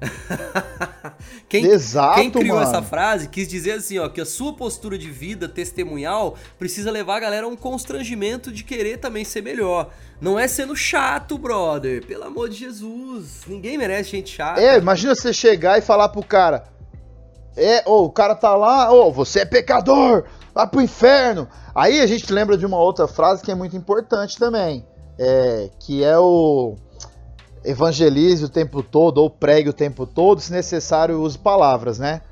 [1.48, 2.68] quem, Exato, quem criou mano.
[2.68, 7.16] essa frase quis dizer assim, ó, que a sua postura de vida testemunhal precisa levar
[7.16, 9.90] a galera a um constrangimento de querer também ser melhor.
[10.20, 12.04] Não é sendo chato, brother.
[12.06, 13.42] Pelo amor de Jesus.
[13.46, 14.60] Ninguém merece gente chata.
[14.60, 16.64] É, imagina você chegar e falar pro cara.
[17.56, 21.48] É, oh, o cara tá lá, ô, oh, você é pecador, vai pro inferno.
[21.74, 24.86] Aí a gente lembra de uma outra frase que é muito importante também,
[25.18, 26.76] é, que é o
[27.66, 32.22] evangelize o tempo todo ou pregue o tempo todo, se necessário use palavras, né?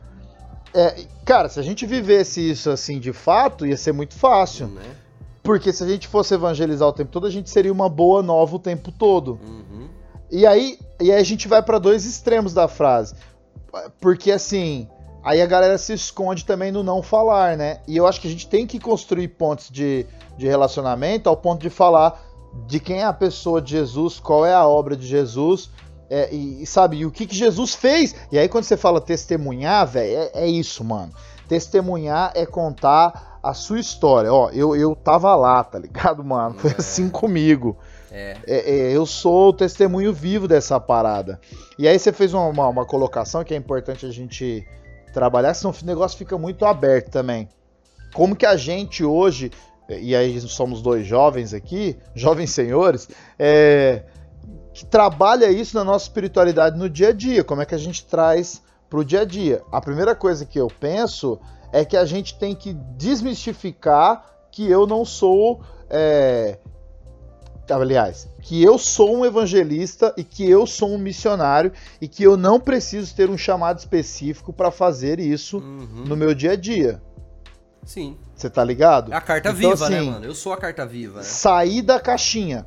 [0.73, 4.69] É, cara, se a gente vivesse isso assim de fato, ia ser muito fácil.
[4.69, 4.83] Né?
[5.43, 8.57] Porque se a gente fosse evangelizar o tempo todo, a gente seria uma boa nova
[8.57, 9.39] o tempo todo.
[9.45, 9.89] Uhum.
[10.31, 13.15] E aí, e aí a gente vai para dois extremos da frase.
[14.01, 14.89] Porque assim,
[15.25, 17.81] Aí a galera se esconde também no não falar, né?
[17.89, 21.63] E eu acho que a gente tem que construir pontos de, de relacionamento ao ponto
[21.63, 22.23] de falar
[22.67, 25.71] de quem é a pessoa de Jesus, qual é a obra de Jesus,
[26.09, 28.15] é, e, sabe, e o que, que Jesus fez.
[28.31, 31.13] E aí quando você fala testemunhar, velho, é, é, isso, mano.
[31.49, 34.33] Testemunhar é contar a sua história.
[34.33, 36.55] Ó, eu, eu tava lá, tá ligado, mano?
[36.59, 36.77] Foi é.
[36.79, 37.77] assim comigo.
[38.11, 38.37] É.
[38.47, 38.97] É, é.
[38.97, 41.41] eu sou o testemunho vivo dessa parada.
[41.79, 44.67] E aí você fez uma, uma, uma colocação que é importante a gente
[45.13, 47.49] trabalhar, senão o negócio fica muito aberto também.
[48.15, 49.51] Como que a gente hoje,
[49.89, 54.03] e aí somos dois jovens aqui, jovens senhores, é,
[54.73, 58.05] que trabalha isso na nossa espiritualidade no dia a dia, como é que a gente
[58.05, 59.63] traz para o dia a dia.
[59.73, 61.39] A primeira coisa que eu penso
[61.73, 66.59] é que a gente tem que desmistificar que eu não sou é,
[67.73, 72.37] aliás, que eu sou um evangelista e que eu sou um missionário e que eu
[72.37, 76.05] não preciso ter um chamado específico para fazer isso uhum.
[76.07, 77.01] no meu dia a dia.
[77.85, 78.19] Sim.
[78.35, 79.13] Você tá ligado?
[79.13, 80.27] É a carta então, viva, né, assim, né, mano?
[80.27, 81.19] Eu sou a carta viva.
[81.19, 81.25] Né?
[81.25, 82.67] Sair da caixinha.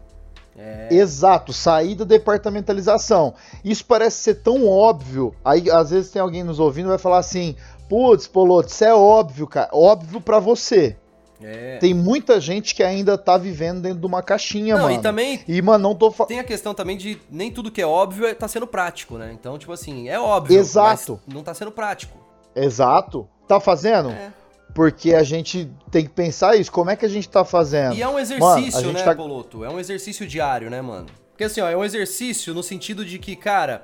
[0.58, 0.88] É.
[0.89, 3.36] Exato, sair da departamentalização.
[3.63, 5.36] Isso parece ser tão óbvio.
[5.45, 7.56] Aí, às vezes, tem alguém nos ouvindo e vai falar assim:
[7.88, 9.69] putz, Poloto, isso é óbvio, cara.
[9.71, 10.95] Óbvio para você.
[11.39, 11.77] É.
[11.77, 14.95] Tem muita gente que ainda tá vivendo dentro de uma caixinha, não, mano.
[14.95, 15.39] E também.
[15.47, 18.34] E, mano, não tô Tem a questão também de nem tudo que é óbvio é,
[18.34, 19.32] tá sendo prático, né?
[19.39, 20.58] Então, tipo assim, é óbvio.
[20.58, 21.19] Exato.
[21.27, 22.17] não tá sendo prático.
[22.56, 23.27] Exato.
[23.47, 24.10] Tá fazendo?
[24.10, 24.34] É.
[24.78, 26.72] Porque a gente tem que pensar isso.
[26.72, 27.96] Como é que a gente tá fazendo?
[27.96, 29.16] E é um exercício, mano, né, tá...
[29.16, 29.66] Poloto?
[29.66, 31.08] É um exercício diário, né, mano?
[31.32, 33.84] Porque assim, ó, é um exercício no sentido de que, cara,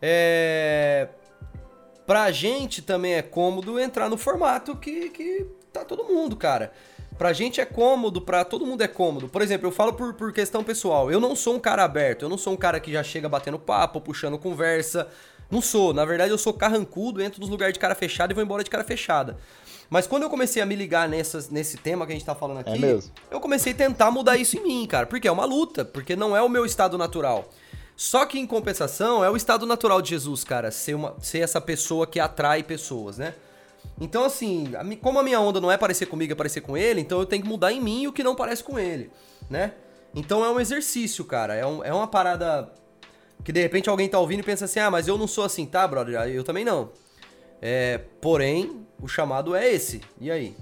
[0.00, 1.08] é.
[2.06, 6.72] Pra gente também é cômodo entrar no formato que, que tá todo mundo, cara.
[7.18, 9.28] Pra gente é cômodo, pra todo mundo é cômodo.
[9.28, 11.12] Por exemplo, eu falo por, por questão pessoal.
[11.12, 13.58] Eu não sou um cara aberto, eu não sou um cara que já chega batendo
[13.58, 15.08] papo, puxando conversa.
[15.50, 15.92] Não sou.
[15.92, 18.70] Na verdade, eu sou carrancudo, entro nos lugares de cara fechada e vou embora de
[18.70, 19.36] cara fechada.
[19.92, 22.60] Mas quando eu comecei a me ligar nessas, nesse tema que a gente tá falando
[22.60, 22.98] aqui, é
[23.30, 25.04] eu comecei a tentar mudar isso em mim, cara.
[25.04, 27.50] Porque é uma luta, porque não é o meu estado natural.
[27.94, 31.60] Só que em compensação, é o estado natural de Jesus, cara, ser, uma, ser essa
[31.60, 33.34] pessoa que atrai pessoas, né?
[34.00, 37.20] Então, assim, como a minha onda não é parecer comigo, é parecer com ele, então
[37.20, 39.10] eu tenho que mudar em mim o que não parece com ele,
[39.50, 39.72] né?
[40.14, 41.54] Então é um exercício, cara.
[41.54, 42.72] É, um, é uma parada
[43.44, 45.66] que de repente alguém tá ouvindo e pensa assim: ah, mas eu não sou assim,
[45.66, 46.14] tá, brother?
[46.28, 46.90] Eu também não.
[47.62, 50.02] É, porém, o chamado é esse.
[50.20, 50.54] E aí?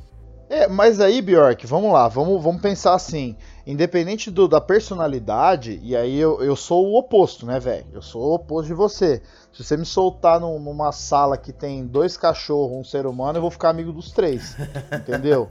[0.48, 3.36] É, mas aí, Bjork, vamos lá, vamos, vamos pensar assim
[3.70, 7.86] independente do, da personalidade, e aí eu, eu sou o oposto, né, velho?
[7.92, 9.22] Eu sou o oposto de você.
[9.52, 13.42] Se você me soltar num, numa sala que tem dois cachorros, um ser humano, eu
[13.42, 14.56] vou ficar amigo dos três,
[14.92, 15.46] entendeu?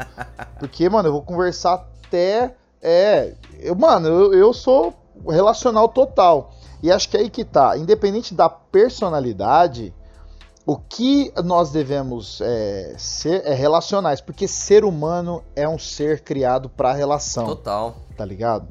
[0.60, 2.56] Porque, mano, eu vou conversar até.
[2.82, 3.34] É.
[3.60, 4.94] Eu, mano, eu, eu sou
[5.28, 6.52] relacional total.
[6.84, 7.78] E acho que é aí que tá.
[7.78, 9.94] Independente da personalidade,
[10.70, 16.70] o que nós devemos é, ser é relacionais, porque ser humano é um ser criado
[16.70, 17.48] para relação.
[17.48, 17.96] Total.
[18.16, 18.68] Tá ligado?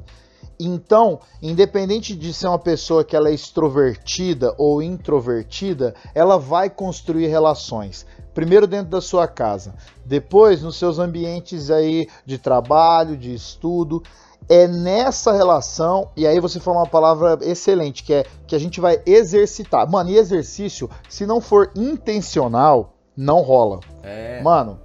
[0.57, 7.27] Então, independente de ser uma pessoa que ela é extrovertida ou introvertida, ela vai construir
[7.27, 8.05] relações.
[8.33, 9.75] Primeiro dentro da sua casa,
[10.05, 14.01] depois nos seus ambientes aí de trabalho, de estudo.
[14.49, 18.81] É nessa relação, e aí você falou uma palavra excelente, que é que a gente
[18.81, 19.89] vai exercitar.
[19.89, 23.79] Mano, e exercício, se não for intencional, não rola.
[24.01, 24.41] É.
[24.41, 24.79] Mano,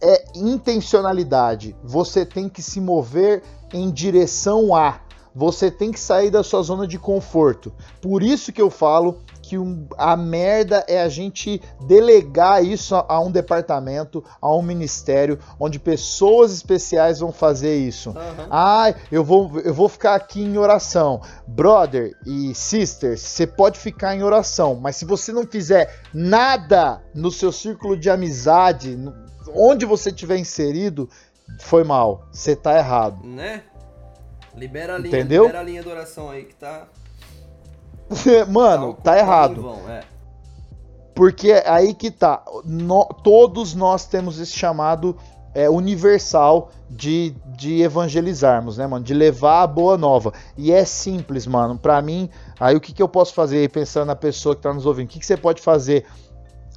[0.00, 1.74] é intencionalidade.
[1.82, 5.00] Você tem que se mover em direção a.
[5.34, 7.72] Você tem que sair da sua zona de conforto.
[8.00, 9.18] Por isso que eu falo
[9.48, 14.60] que um, a merda é a gente delegar isso a, a, um departamento, a um
[14.60, 18.10] ministério, onde pessoas especiais vão fazer isso.
[18.10, 18.46] Uhum.
[18.50, 21.22] Ah, eu vou, eu vou ficar aqui em oração.
[21.46, 27.32] Brother e sister, você pode ficar em oração, mas se você não fizer nada no
[27.32, 28.98] seu círculo de amizade,
[29.54, 31.08] onde você tiver inserido,
[31.58, 32.28] foi mal.
[32.30, 33.26] Você tá errado.
[33.26, 33.62] Né?
[34.54, 35.44] Libera a linha, Entendeu?
[35.44, 36.86] libera a linha de oração aí que tá.
[38.48, 39.62] Mano, tá, tá errado.
[39.62, 40.02] Vão, é.
[41.14, 42.44] Porque aí que tá.
[42.64, 45.16] No, todos nós temos esse chamado
[45.54, 49.04] é, universal de, de evangelizarmos, né, mano?
[49.04, 50.32] De levar a boa nova.
[50.56, 51.76] E é simples, mano.
[51.76, 52.30] Pra mim,
[52.60, 55.06] aí o que, que eu posso fazer aí, pensando na pessoa que tá nos ouvindo?
[55.06, 56.06] O que, que você pode fazer?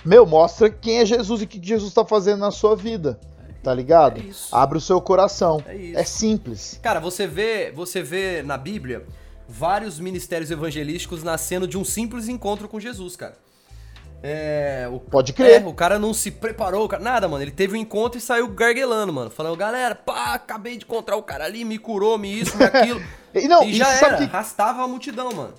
[0.04, 3.20] Meu, mostra quem é Jesus e o que Jesus tá fazendo na sua vida.
[3.62, 4.20] Tá ligado?
[4.20, 5.64] É Abre o seu coração.
[5.68, 6.80] É, é, simples.
[6.82, 9.06] Cara, você vê, você vê na Bíblia
[9.52, 13.36] vários ministérios evangelísticos nascendo de um simples encontro com Jesus, cara.
[14.24, 15.64] É, o, Pode crer.
[15.64, 17.44] É, o cara não se preparou, cara, nada, mano.
[17.44, 19.30] Ele teve um encontro e saiu garguelando, mano.
[19.30, 23.02] Falando, galera, pá, acabei de encontrar o cara ali, me curou, me isso, me aquilo.
[23.34, 24.24] e, não, e já era, que...
[24.24, 25.54] arrastava a multidão, mano.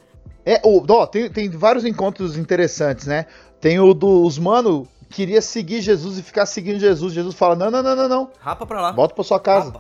[0.47, 3.27] É, o, ó, tem, tem vários encontros interessantes, né?
[3.61, 7.13] Tem o dos mano queria seguir Jesus e ficar seguindo Jesus.
[7.13, 8.31] Jesus fala: Não, não, não, não, não.
[8.41, 8.93] Rapa pra lá.
[8.93, 9.73] Volta pra sua casa.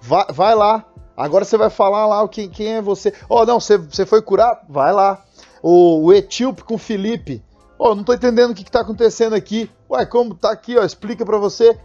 [0.00, 0.84] Vai, vai lá.
[1.16, 3.12] Agora você vai falar lá quem, quem é você.
[3.28, 4.60] Oh, não, você, você foi curado?
[4.68, 5.22] Vai lá.
[5.62, 7.42] O, o etíope com o Felipe.
[7.78, 9.70] Oh, não tô entendendo o que, que tá acontecendo aqui.
[9.90, 11.78] Ué, como tá aqui, ó, explica pra você.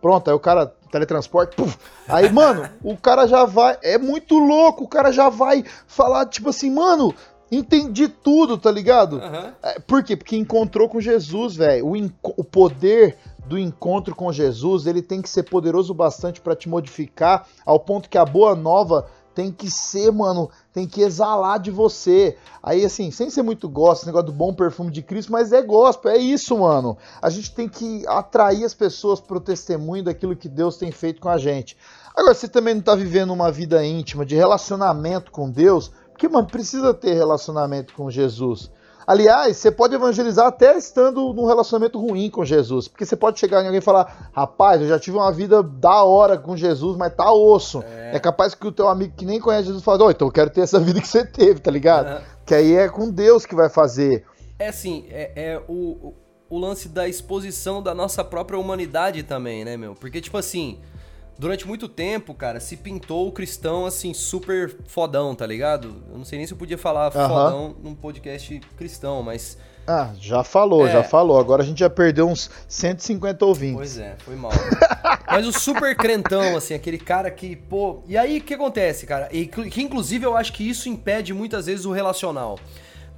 [0.00, 1.76] Pronto, aí o cara, teletransporte, puf.
[2.08, 3.78] Aí, mano, o cara já vai.
[3.82, 7.14] É muito louco, o cara já vai falar, tipo assim, mano,
[7.50, 9.16] entendi tudo, tá ligado?
[9.16, 9.52] Uhum.
[9.86, 10.16] Por quê?
[10.16, 11.86] Porque encontrou com Jesus, velho.
[11.86, 11.96] O,
[12.36, 13.16] o poder
[13.48, 18.08] do encontro com Jesus, ele tem que ser poderoso bastante para te modificar ao ponto
[18.08, 22.38] que a boa nova tem que ser, mano, tem que exalar de você.
[22.62, 26.10] Aí, assim, sem ser muito gospel, negócio do bom perfume de Cristo, mas é gospel,
[26.10, 26.96] é isso, mano.
[27.20, 31.28] A gente tem que atrair as pessoas pro testemunho daquilo que Deus tem feito com
[31.28, 31.76] a gente.
[32.16, 36.46] Agora, você também não tá vivendo uma vida íntima, de relacionamento com Deus, porque, mano,
[36.46, 38.70] precisa ter relacionamento com Jesus.
[39.06, 42.88] Aliás, você pode evangelizar até estando num relacionamento ruim com Jesus.
[42.88, 46.02] Porque você pode chegar em alguém e falar: Rapaz, eu já tive uma vida da
[46.02, 47.84] hora com Jesus, mas tá osso.
[47.86, 50.32] É, é capaz que o teu amigo que nem conhece Jesus fala: oh, então eu
[50.32, 52.16] quero ter essa vida que você teve, tá ligado?
[52.16, 52.24] Uhum.
[52.44, 54.24] Que aí é com Deus que vai fazer.
[54.58, 56.12] É assim, é, é o,
[56.50, 59.94] o lance da exposição da nossa própria humanidade também, né, meu?
[59.94, 60.80] Porque, tipo assim
[61.38, 66.02] durante muito tempo, cara, se pintou o cristão assim, super fodão, tá ligado?
[66.10, 69.58] Eu não sei nem se eu podia falar fodão num podcast cristão, mas.
[69.86, 70.92] Ah, já falou, é...
[70.92, 71.38] já falou.
[71.38, 73.76] Agora a gente já perdeu uns 150 ouvintes.
[73.76, 74.50] Pois é, foi mal.
[75.28, 78.02] mas o super crentão, assim, aquele cara que, pô.
[78.06, 79.28] E aí o que acontece, cara?
[79.30, 82.58] E que inclusive eu acho que isso impede muitas vezes o relacional.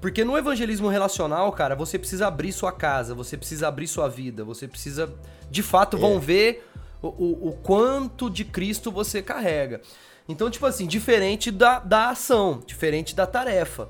[0.01, 4.45] Porque no evangelismo relacional, cara, você precisa abrir sua casa, você precisa abrir sua vida,
[4.45, 5.13] você precisa.
[5.51, 6.01] De fato, é.
[6.01, 6.68] vão ver
[7.03, 9.81] o, o, o quanto de Cristo você carrega.
[10.29, 13.89] Então, tipo assim, diferente da, da ação, diferente da tarefa.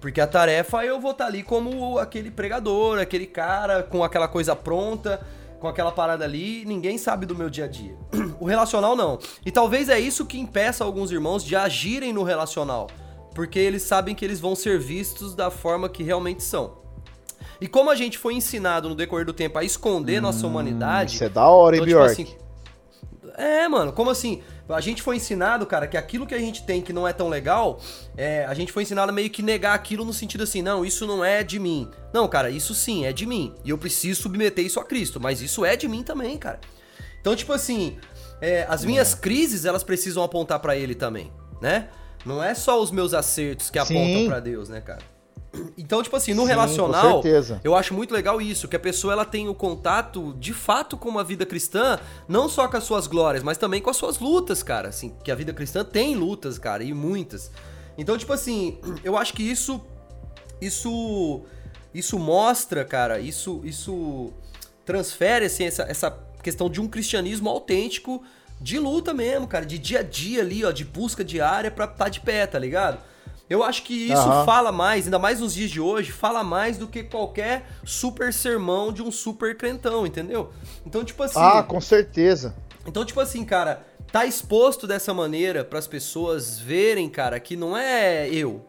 [0.00, 4.28] Porque a tarefa eu vou estar tá ali como aquele pregador, aquele cara com aquela
[4.28, 5.20] coisa pronta,
[5.58, 7.96] com aquela parada ali, ninguém sabe do meu dia a dia.
[8.40, 9.18] O relacional não.
[9.46, 12.88] E talvez é isso que impeça alguns irmãos de agirem no relacional,
[13.34, 16.82] porque eles sabem que eles vão ser vistos da forma que realmente são.
[17.60, 21.14] E como a gente foi ensinado no decorrer do tempo a esconder hum, nossa humanidade.
[21.14, 22.36] Isso é da hora, hein, então, tipo assim,
[23.36, 24.42] é, mano, como assim?
[24.68, 27.28] A gente foi ensinado, cara, que aquilo que a gente tem que não é tão
[27.28, 27.80] legal,
[28.16, 31.06] é, a gente foi ensinado a meio que negar aquilo no sentido assim, não, isso
[31.06, 31.90] não é de mim.
[32.12, 33.54] Não, cara, isso sim é de mim.
[33.64, 36.60] E eu preciso submeter isso a Cristo, mas isso é de mim também, cara.
[37.20, 37.98] Então, tipo assim,
[38.40, 39.16] é, as minhas é.
[39.16, 41.88] crises, elas precisam apontar para ele também, né?
[42.24, 45.13] Não é só os meus acertos que apontam para Deus, né, cara?
[45.76, 47.22] Então, tipo assim, no Sim, relacional,
[47.62, 51.08] eu acho muito legal isso, que a pessoa ela tem o contato de fato com
[51.08, 51.98] uma vida cristã,
[52.28, 54.88] não só com as suas glórias, mas também com as suas lutas, cara.
[54.88, 57.50] Assim, que a vida cristã tem lutas, cara, e muitas.
[57.96, 59.80] Então, tipo assim, eu acho que isso
[60.60, 61.42] isso
[61.92, 64.32] isso mostra, cara, isso isso
[64.84, 66.10] transfere assim essa, essa
[66.42, 68.22] questão de um cristianismo autêntico
[68.60, 72.04] de luta mesmo, cara, de dia a dia ali, ó, de busca diária para estar
[72.04, 72.98] tá de pé, tá ligado?
[73.48, 74.44] Eu acho que isso uhum.
[74.44, 78.90] fala mais, ainda mais nos dias de hoje, fala mais do que qualquer super sermão
[78.90, 80.50] de um super crentão, entendeu?
[80.86, 81.38] Então, tipo assim.
[81.38, 82.54] Ah, com certeza.
[82.86, 87.76] Então, tipo assim, cara, tá exposto dessa maneira para as pessoas verem, cara, que não
[87.76, 88.64] é eu.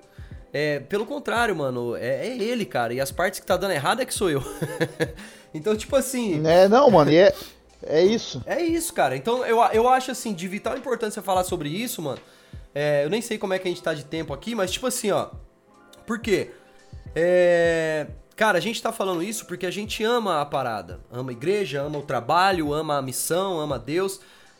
[0.51, 2.93] É, pelo contrário, mano, é, é, ele, cara.
[2.93, 4.41] E as partes que tá dando errado é que sou eu.
[5.53, 6.45] então, tipo assim.
[6.45, 7.34] É, não, mano, e é,
[7.84, 8.41] é isso.
[8.45, 9.15] É isso, cara.
[9.15, 12.19] Então, eu, eu acho, assim, de vital importância falar sobre isso, mano.
[12.76, 14.86] É, eu nem sei como é que a gente tá de tempo aqui, mas, tipo
[14.86, 15.30] assim, ó.
[16.05, 16.51] Por quê?
[17.15, 18.07] É.
[18.36, 20.99] Cara, a gente tá falando isso porque a gente ama a parada.
[21.09, 24.19] Ama a igreja, ama o trabalho, ama a missão, ama Deus.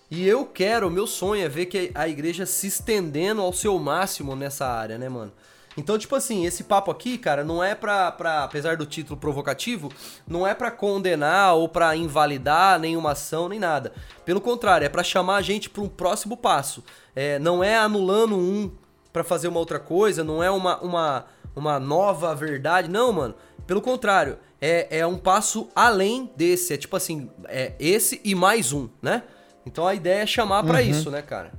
[0.10, 3.78] E eu quero, o meu sonho é ver que a igreja se estendendo ao seu
[3.78, 5.34] máximo nessa área, né, mano?
[5.78, 9.92] Então, tipo assim, esse papo aqui, cara, não é pra, pra apesar do título provocativo,
[10.28, 13.92] não é para condenar ou para invalidar nenhuma ação, nem nada.
[14.24, 16.84] Pelo contrário, é para chamar a gente para um próximo passo.
[17.16, 18.72] É, não é anulando um
[19.12, 23.36] para fazer uma outra coisa, não é uma, uma, uma nova verdade, não, mano.
[23.68, 26.74] Pelo contrário, é, é um passo além desse.
[26.74, 29.24] É tipo assim, é esse e mais um, né?
[29.66, 30.86] Então a ideia é chamar para uhum.
[30.90, 31.52] isso, né, cara?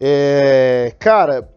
[0.00, 1.48] É, cara,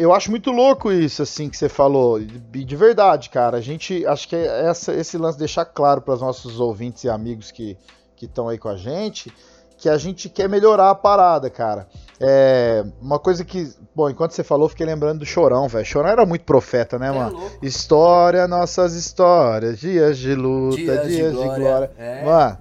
[0.00, 2.18] eu acho muito louco isso, assim, que você falou.
[2.18, 3.58] De verdade, cara.
[3.58, 7.08] A gente, acho que é essa, esse lance deixar claro para os nossos ouvintes e
[7.08, 7.76] amigos que
[8.20, 9.32] estão aí com a gente,
[9.80, 11.88] que a gente quer melhorar a parada, cara.
[12.20, 15.86] É, uma coisa que, bom, enquanto você falou, fiquei lembrando do Chorão, velho.
[15.86, 17.38] Chorão era muito profeta, né, é mano?
[17.38, 17.64] Louco.
[17.64, 21.56] História, nossas histórias, dias de luta, dias, dias de glória.
[21.56, 21.90] De glória.
[21.96, 22.24] É.
[22.24, 22.58] Mano,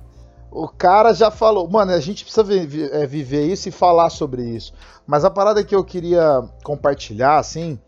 [0.52, 2.46] o cara já falou, mano, a gente precisa
[2.94, 4.74] é, viver isso e falar sobre isso.
[5.06, 7.80] Mas a parada que eu queria compartilhar, assim,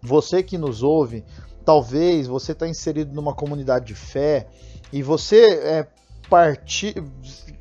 [0.00, 1.24] você que nos ouve,
[1.64, 4.46] talvez você está inserido numa comunidade de fé
[4.92, 5.86] e você é
[6.28, 7.02] partir.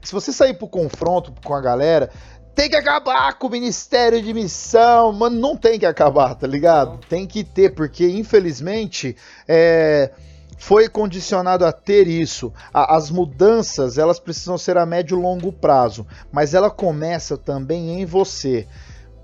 [0.02, 2.10] Se você sair pro confronto com a galera,
[2.54, 5.12] tem que acabar com o Ministério de Missão.
[5.14, 7.00] Mano, não tem que acabar, tá ligado?
[7.10, 9.16] Tem que ter, porque infelizmente
[9.48, 10.12] é
[10.58, 12.54] foi condicionado a ter isso.
[12.74, 18.02] A, as mudanças, elas precisam ser a médio e longo prazo, mas ela começa também
[18.02, 18.68] em você.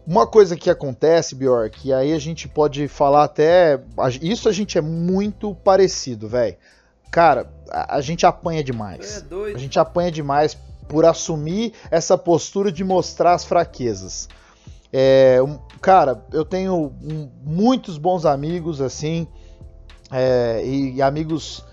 [0.06, 3.80] Uma coisa que acontece, Bjork, e aí a gente pode falar até.
[4.22, 6.58] Isso a gente é muito parecido, velho.
[7.12, 9.26] Cara, a, a, gente apanha demais.
[9.30, 10.58] É a gente apanha demais
[10.88, 14.28] por assumir essa postura de mostrar as fraquezas.
[14.92, 19.28] É, um, cara, eu tenho um, muitos bons amigos assim
[20.12, 21.64] é, e, e, amigos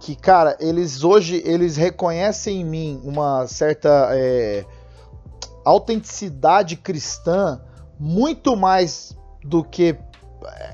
[0.00, 4.64] que, cara, eles hoje eles reconhecem em mim uma certa é,
[5.64, 7.60] autenticidade cristã
[7.98, 9.96] muito mais do que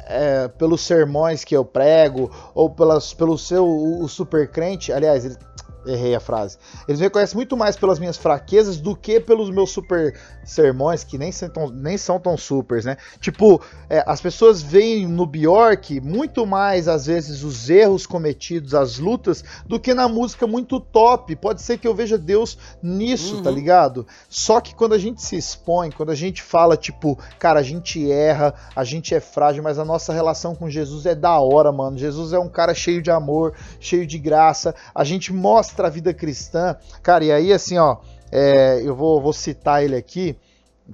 [0.06, 4.92] é, pelos sermões que eu prego ou pelas, pelo seu o, o super crente.
[4.92, 5.36] Aliás, ele,
[5.84, 6.58] Errei a frase.
[6.86, 11.18] Eles me reconhecem muito mais pelas minhas fraquezas do que pelos meus super sermões, que
[11.18, 12.96] nem são tão, nem são tão supers, né?
[13.20, 13.60] Tipo,
[13.90, 19.44] é, as pessoas veem no Bjork muito mais, às vezes, os erros cometidos, as lutas,
[19.66, 21.34] do que na música muito top.
[21.36, 23.42] Pode ser que eu veja Deus nisso, tá uhum.
[23.44, 24.06] tá ligado?
[24.28, 28.10] Só que quando a gente se expõe, quando a gente fala, tipo, cara, a gente
[28.10, 31.98] erra, a gente é frágil, mas a nossa relação com Jesus é da hora, mano.
[31.98, 34.74] Jesus é um cara cheio de amor, cheio de graça.
[34.94, 36.76] A gente mostra mostra a vida cristã.
[37.02, 37.96] Cara, e aí assim, ó,
[38.30, 40.36] é, eu vou, vou citar ele aqui,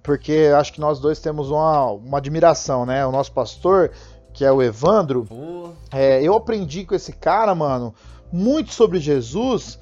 [0.03, 3.05] porque acho que nós dois temos uma, uma admiração, né?
[3.05, 3.91] O nosso pastor,
[4.33, 5.27] que é o Evandro,
[5.91, 7.93] é, eu aprendi com esse cara, mano,
[8.33, 9.79] muito sobre Jesus.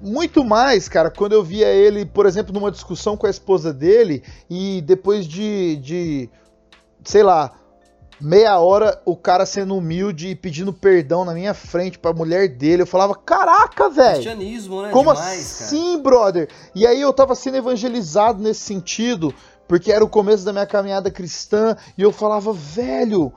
[0.00, 4.22] Muito mais, cara, quando eu via ele, por exemplo, numa discussão com a esposa dele,
[4.48, 6.30] e depois de, de
[7.04, 7.52] sei lá,
[8.22, 12.82] meia hora o cara sendo humilde e pedindo perdão na minha frente pra mulher dele.
[12.82, 14.14] Eu falava, caraca, velho.
[14.14, 14.90] Cristianismo, né?
[14.90, 16.02] Como Demais, assim, cara.
[16.02, 16.48] brother?
[16.74, 19.34] E aí eu tava sendo evangelizado nesse sentido,
[19.66, 23.32] porque era o começo da minha caminhada cristã, e eu falava, velho.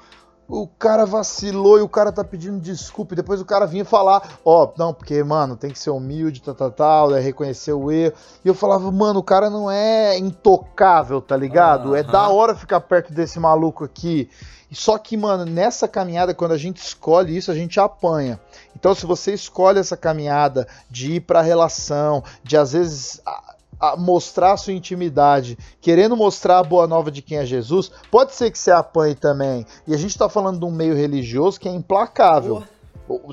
[0.47, 3.15] O cara vacilou e o cara tá pedindo desculpa.
[3.15, 6.39] E depois o cara vinha falar: Ó, oh, não, porque, mano, tem que ser humilde,
[6.39, 8.13] tal, tal, tal, é reconhecer o erro.
[8.43, 11.95] E eu falava: Mano, o cara não é intocável, tá ligado?
[11.95, 14.29] É da hora ficar perto desse maluco aqui.
[14.75, 18.37] Só que, mano, nessa caminhada, quando a gente escolhe isso, a gente apanha.
[18.75, 23.95] Então, se você escolhe essa caminhada de ir pra relação, de às vezes a, a
[23.95, 28.51] mostrar a sua intimidade, querendo mostrar a boa nova de quem é Jesus, pode ser
[28.51, 29.65] que você apanhe também.
[29.87, 32.61] E a gente tá falando de um meio religioso que é implacável.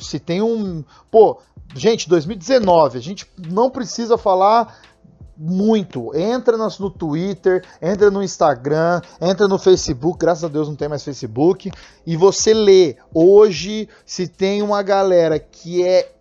[0.00, 0.84] Se tem um.
[1.10, 1.40] Pô,
[1.74, 4.78] gente, 2019, a gente não precisa falar
[5.42, 6.14] muito.
[6.16, 10.18] Entra no, no, Twitter, entra no Instagram, entra no Facebook.
[10.18, 11.70] Graças a Deus não tem mais Facebook.
[12.06, 12.96] E você lê.
[13.12, 16.12] Hoje, se tem uma galera que é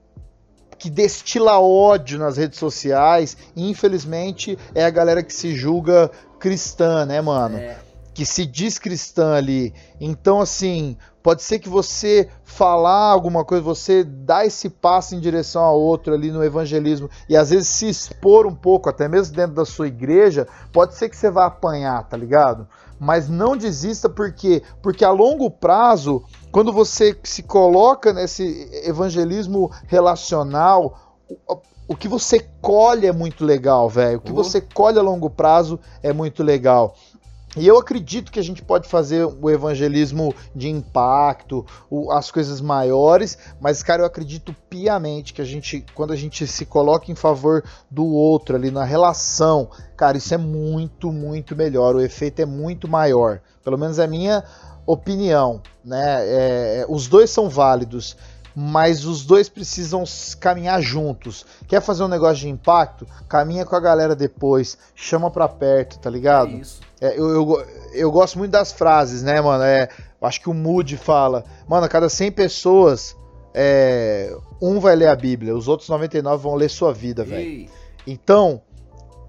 [0.79, 6.09] que destila ódio nas redes sociais, infelizmente é a galera que se julga
[6.39, 7.57] cristã, né, mano?
[7.59, 7.90] É.
[8.13, 9.73] que se diz cristã ali.
[9.99, 15.63] Então, assim, pode ser que você falar alguma coisa, você dar esse passo em direção
[15.63, 19.55] a outro ali no evangelismo e às vezes se expor um pouco, até mesmo dentro
[19.55, 22.67] da sua igreja, pode ser que você vá apanhar, tá ligado?
[22.99, 31.17] Mas não desista porque porque a longo prazo, quando você se coloca nesse evangelismo relacional,
[31.87, 34.19] o que você colhe é muito legal, velho.
[34.19, 36.95] O que você colhe a longo prazo é muito legal.
[37.57, 41.65] E eu acredito que a gente pode fazer o evangelismo de impacto,
[42.11, 46.65] as coisas maiores, mas, cara, eu acredito piamente que a gente, quando a gente se
[46.65, 51.95] coloca em favor do outro ali na relação, cara, isso é muito, muito melhor.
[51.95, 53.41] O efeito é muito maior.
[53.63, 54.43] Pelo menos é a minha
[54.85, 56.25] opinião, né?
[56.25, 58.15] É, é os dois são válidos
[58.53, 60.03] mas os dois precisam
[60.39, 61.45] caminhar juntos.
[61.69, 63.07] Quer fazer um negócio de impacto?
[63.27, 66.49] Caminha com a galera depois, chama pra perto, tá ligado?
[66.49, 66.81] É isso.
[67.01, 69.63] É, eu, eu, eu, gosto muito das frases, né, mano?
[69.63, 69.89] É,
[70.21, 73.17] acho que o Moody fala, mano, a cada 100 pessoas,
[73.55, 77.67] é, um vai ler a Bíblia, os outros 99 vão ler sua vida, velho.
[78.05, 78.61] Então,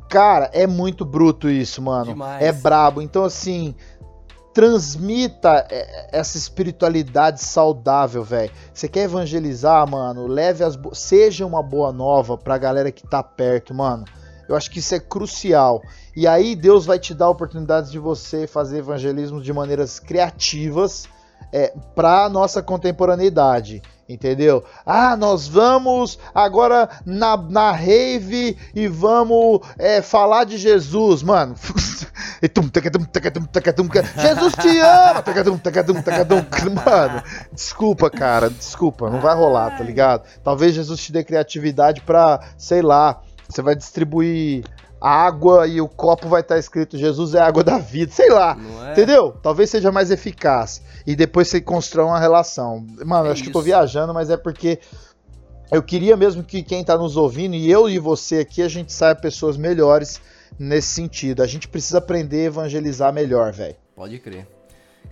[0.08, 2.12] cara, é muito bruto isso, mano.
[2.12, 2.42] Demais.
[2.42, 3.00] É brabo.
[3.00, 3.74] Então, assim,
[4.52, 8.52] transmita é, essa espiritualidade saudável, velho.
[8.72, 10.26] Você quer evangelizar, mano?
[10.26, 14.04] Leve as seja uma boa nova pra galera que tá perto, mano.
[14.48, 15.80] Eu acho que isso é crucial.
[16.14, 21.08] E aí Deus vai te dar oportunidades de você fazer evangelismo de maneiras criativas
[21.52, 24.64] é, para nossa contemporaneidade entendeu?
[24.84, 31.54] Ah, nós vamos agora na, na rave e vamos é, falar de Jesus, mano.
[34.20, 35.22] Jesus te ama!
[36.84, 40.24] Mano, desculpa, cara, desculpa, não vai rolar, tá ligado?
[40.42, 43.20] Talvez Jesus te dê criatividade pra, sei lá,
[43.52, 44.64] você vai distribuir
[45.00, 48.56] água e o copo vai estar escrito Jesus é a água da vida, sei lá,
[48.88, 48.92] é?
[48.92, 49.32] entendeu?
[49.42, 52.86] Talvez seja mais eficaz e depois você constrói uma relação.
[53.04, 53.44] Mano, é acho isso.
[53.44, 54.78] que eu tô viajando, mas é porque
[55.70, 58.92] eu queria mesmo que quem tá nos ouvindo e eu e você aqui a gente
[58.92, 60.20] saia pessoas melhores
[60.58, 61.42] nesse sentido.
[61.42, 63.76] A gente precisa aprender a evangelizar melhor, velho.
[63.96, 64.46] Pode crer.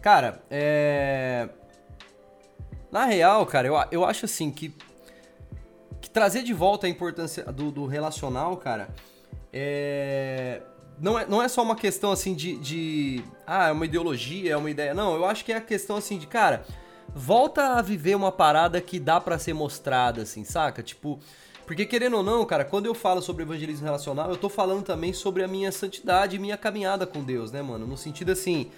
[0.01, 1.49] Cara, é
[2.91, 4.75] na real, cara, eu, eu acho assim que
[6.01, 8.89] que trazer de volta a importância do, do relacional, cara,
[9.53, 10.63] é...
[10.99, 13.25] Não, é, não é só uma questão assim de, de.
[13.47, 14.93] Ah, é uma ideologia, é uma ideia.
[14.93, 16.63] Não, eu acho que é a questão assim de, cara,
[17.15, 20.83] volta a viver uma parada que dá para ser mostrada, assim, saca?
[20.83, 21.19] Tipo.
[21.65, 25.13] Porque querendo ou não, cara, quando eu falo sobre evangelismo relacional, eu tô falando também
[25.13, 27.87] sobre a minha santidade e minha caminhada com Deus, né, mano?
[27.87, 28.71] No sentido assim,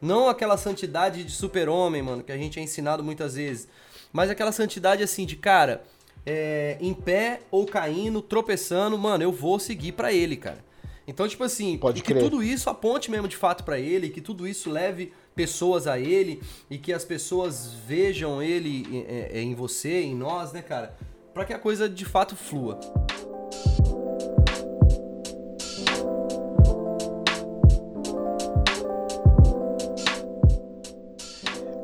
[0.00, 3.68] não aquela santidade de super-homem, mano, que a gente é ensinado muitas vezes,
[4.12, 5.82] mas aquela santidade assim de, cara,
[6.26, 10.64] é, em pé ou caindo, tropeçando, mano, eu vou seguir para ele, cara.
[11.06, 14.46] Então, tipo assim, Pode que tudo isso aponte mesmo de fato para ele, que tudo
[14.46, 20.02] isso leve pessoas a ele e que as pessoas vejam ele é, é, em você,
[20.02, 20.96] em nós, né, cara?
[21.32, 22.80] Para que a coisa de fato flua.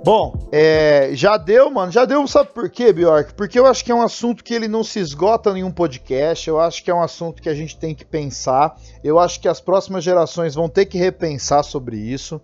[0.05, 3.35] Bom, é, já deu, mano, já deu, sabe por quê, Bjork?
[3.35, 6.49] Porque eu acho que é um assunto que ele não se esgota em um podcast,
[6.49, 9.47] eu acho que é um assunto que a gente tem que pensar, eu acho que
[9.47, 12.41] as próximas gerações vão ter que repensar sobre isso.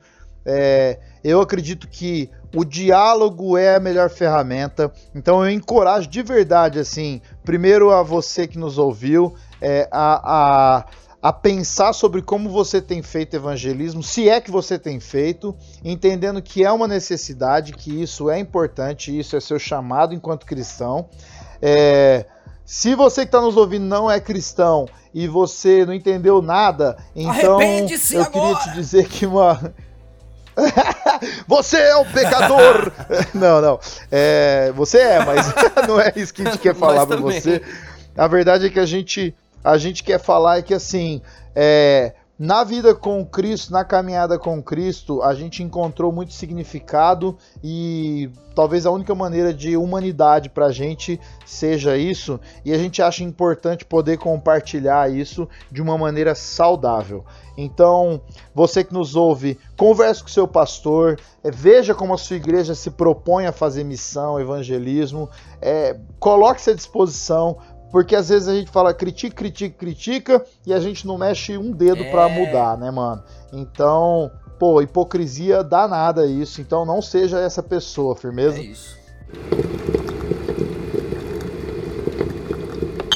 [0.46, 6.78] É, eu acredito que o diálogo é a melhor ferramenta, então eu encorajo de verdade,
[6.78, 10.84] assim, primeiro a você que nos ouviu, é, a, a
[11.20, 15.54] a pensar sobre como você tem feito evangelismo, se é que você tem feito,
[15.84, 21.08] entendendo que é uma necessidade, que isso é importante, isso é seu chamado enquanto cristão.
[21.60, 22.24] É,
[22.64, 27.60] se você que está nos ouvindo não é cristão e você não entendeu nada, então
[27.60, 27.86] eu
[28.22, 28.30] agora.
[28.30, 29.74] queria te dizer que uma
[31.46, 32.92] você é um pecador!
[33.34, 33.80] não, não.
[34.10, 35.52] É, você é, mas
[35.86, 37.62] não é isso que a gente quer falar para você.
[38.16, 41.20] A verdade é que a gente a gente quer falar é que assim,
[41.54, 48.30] é, na vida com Cristo, na caminhada com Cristo, a gente encontrou muito significado e
[48.54, 53.24] talvez a única maneira de humanidade para a gente seja isso, e a gente acha
[53.24, 57.24] importante poder compartilhar isso de uma maneira saudável.
[57.56, 58.20] Então,
[58.54, 62.88] você que nos ouve, converse com seu pastor, é, veja como a sua igreja se
[62.90, 65.28] propõe a fazer missão, evangelismo,
[65.60, 67.58] é, coloque-se à disposição
[67.90, 71.72] porque às vezes a gente fala critica, critica, critica e a gente não mexe um
[71.72, 72.10] dedo é.
[72.10, 73.22] para mudar, né, mano?
[73.52, 76.60] Então, pô, hipocrisia dá nada isso.
[76.60, 78.58] Então não seja essa pessoa, firmeza?
[78.58, 78.98] É isso.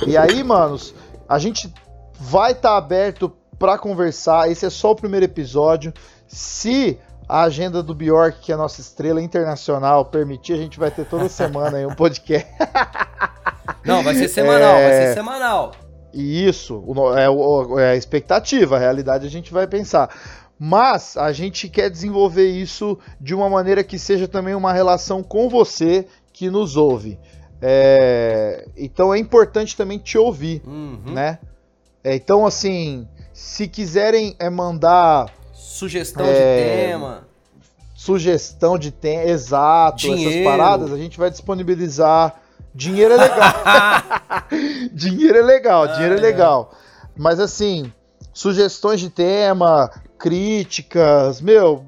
[0.06, 0.94] E aí, manos,
[1.28, 1.72] a gente
[2.18, 4.50] vai estar tá aberto para conversar.
[4.50, 5.92] Esse é só o primeiro episódio.
[6.26, 6.98] Se
[7.28, 11.06] a agenda do Bjork, que é a nossa estrela internacional, permitir, a gente vai ter
[11.06, 12.48] toda semana aí um podcast.
[13.84, 14.88] Não, vai ser semanal, é...
[14.88, 15.72] vai ser semanal.
[16.12, 16.84] Isso,
[17.16, 20.10] é, é a expectativa, a realidade a gente vai pensar.
[20.58, 25.48] Mas a gente quer desenvolver isso de uma maneira que seja também uma relação com
[25.48, 27.18] você que nos ouve.
[27.60, 31.00] É, então é importante também te ouvir, uhum.
[31.06, 31.38] né?
[32.04, 35.32] É, então, assim, se quiserem é, mandar.
[35.52, 37.28] Sugestão é, de tema.
[37.94, 39.98] Sugestão de tema, exato.
[39.98, 40.30] Dinheiro.
[40.30, 42.41] Essas paradas a gente vai disponibilizar.
[42.74, 43.52] Dinheiro é legal.
[44.92, 46.72] dinheiro é legal, dinheiro é legal.
[47.16, 47.92] Mas assim,
[48.32, 51.84] sugestões de tema, críticas, meu,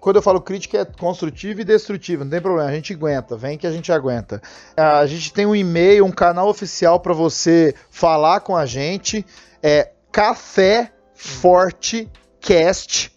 [0.00, 3.56] quando eu falo crítica é construtiva e destrutiva, não tem problema, a gente aguenta, vem
[3.56, 4.42] que a gente aguenta.
[4.76, 9.24] A gente tem um e-mail, um canal oficial para você falar com a gente,
[9.62, 12.10] é Café Forte
[12.40, 13.12] Cast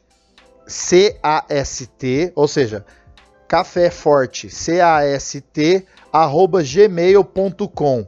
[0.67, 2.85] C A S T, ou seja,
[3.51, 8.05] Café Forte C A S T arroba gmail.com.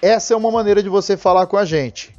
[0.00, 2.16] Essa é uma maneira de você falar com a gente.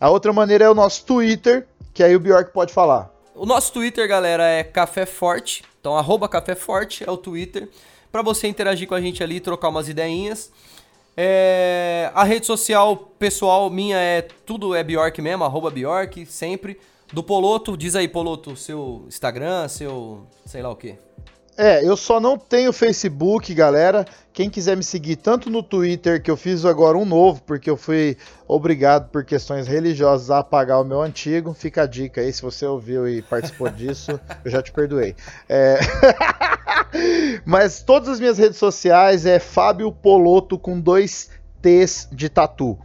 [0.00, 3.12] A outra maneira é o nosso Twitter, que aí o Bjork pode falar.
[3.34, 5.62] O nosso Twitter, galera, é Café Forte.
[5.78, 7.68] Então, arroba Café Forte é o Twitter.
[8.10, 10.50] para você interagir com a gente ali, trocar umas ideinhas.
[11.14, 12.10] É...
[12.14, 16.80] A rede social pessoal minha é tudo é Bjork mesmo, arroba Bjork, sempre.
[17.12, 20.96] Do Poloto, diz aí, Poloto, seu Instagram, seu sei lá o que.
[21.62, 24.06] É, eu só não tenho Facebook, galera.
[24.32, 27.76] Quem quiser me seguir tanto no Twitter, que eu fiz agora um novo, porque eu
[27.76, 28.16] fui
[28.48, 31.52] obrigado por questões religiosas a apagar o meu antigo.
[31.52, 35.14] Fica a dica aí, se você ouviu e participou disso, eu já te perdoei.
[35.46, 35.78] É...
[37.44, 41.28] Mas todas as minhas redes sociais é Fábio Poloto com dois
[41.60, 42.78] T's de tatu.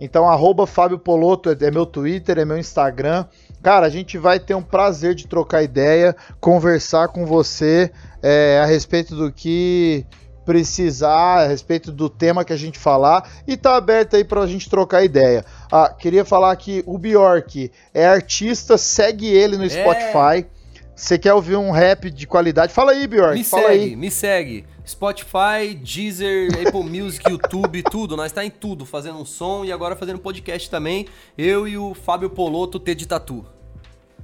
[0.00, 3.26] Então, arroba Fábio Poloto é, é meu Twitter, é meu Instagram.
[3.62, 7.92] Cara, a gente vai ter um prazer de trocar ideia, conversar com você
[8.22, 10.06] é, a respeito do que
[10.44, 14.68] precisar, a respeito do tema que a gente falar e tá aberto aí pra gente
[14.68, 15.44] trocar ideia.
[15.70, 19.68] Ah, queria falar que o Bjork é artista, segue ele no é.
[19.68, 20.46] Spotify.
[20.94, 22.72] Você quer ouvir um rap de qualidade?
[22.72, 23.34] Fala aí, Bjork.
[23.34, 23.96] Me fala segue, aí.
[23.96, 24.64] me segue.
[24.86, 28.16] Spotify, Deezer, Apple Music, YouTube, tudo.
[28.16, 31.06] Nós tá em tudo, fazendo um som e agora fazendo podcast também.
[31.38, 33.46] Eu e o Fábio Poloto, T de Tatu.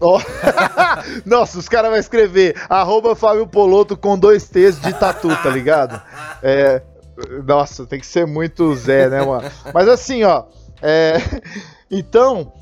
[0.01, 0.19] Oh.
[1.27, 6.01] Nossa, os caras vão escrever arroba Fábio Poloto com dois T's de tatu, tá ligado?
[6.43, 6.83] É,
[7.45, 9.51] nossa, tem que ser muito Zé, né, mano?
[9.75, 10.45] Mas assim, ó.
[10.81, 11.17] É,
[11.91, 12.53] então,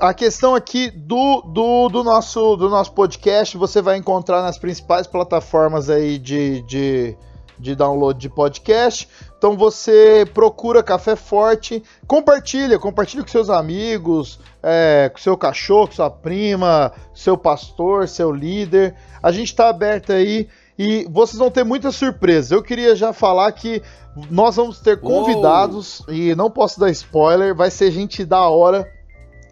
[0.00, 5.06] a questão aqui do, do, do, nosso, do nosso podcast você vai encontrar nas principais
[5.06, 7.16] plataformas aí de, de,
[7.60, 9.08] de download de podcast.
[9.36, 15.94] Então você procura Café Forte, compartilha, compartilha com seus amigos, é, com seu cachorro, com
[15.94, 18.94] sua prima, seu pastor, seu líder.
[19.22, 20.48] A gente está aberto aí
[20.78, 22.50] e vocês vão ter muitas surpresas.
[22.50, 23.82] Eu queria já falar que
[24.30, 26.16] nós vamos ter convidados Uou.
[26.16, 28.90] e não posso dar spoiler, vai ser gente da hora,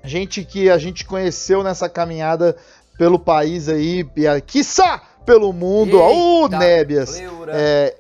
[0.03, 2.57] gente que a gente conheceu nessa caminhada
[2.99, 6.01] pelo país aí, e quiçá pelo mundo.
[6.01, 7.23] Ô, oh, Nébias!
[7.49, 7.95] É,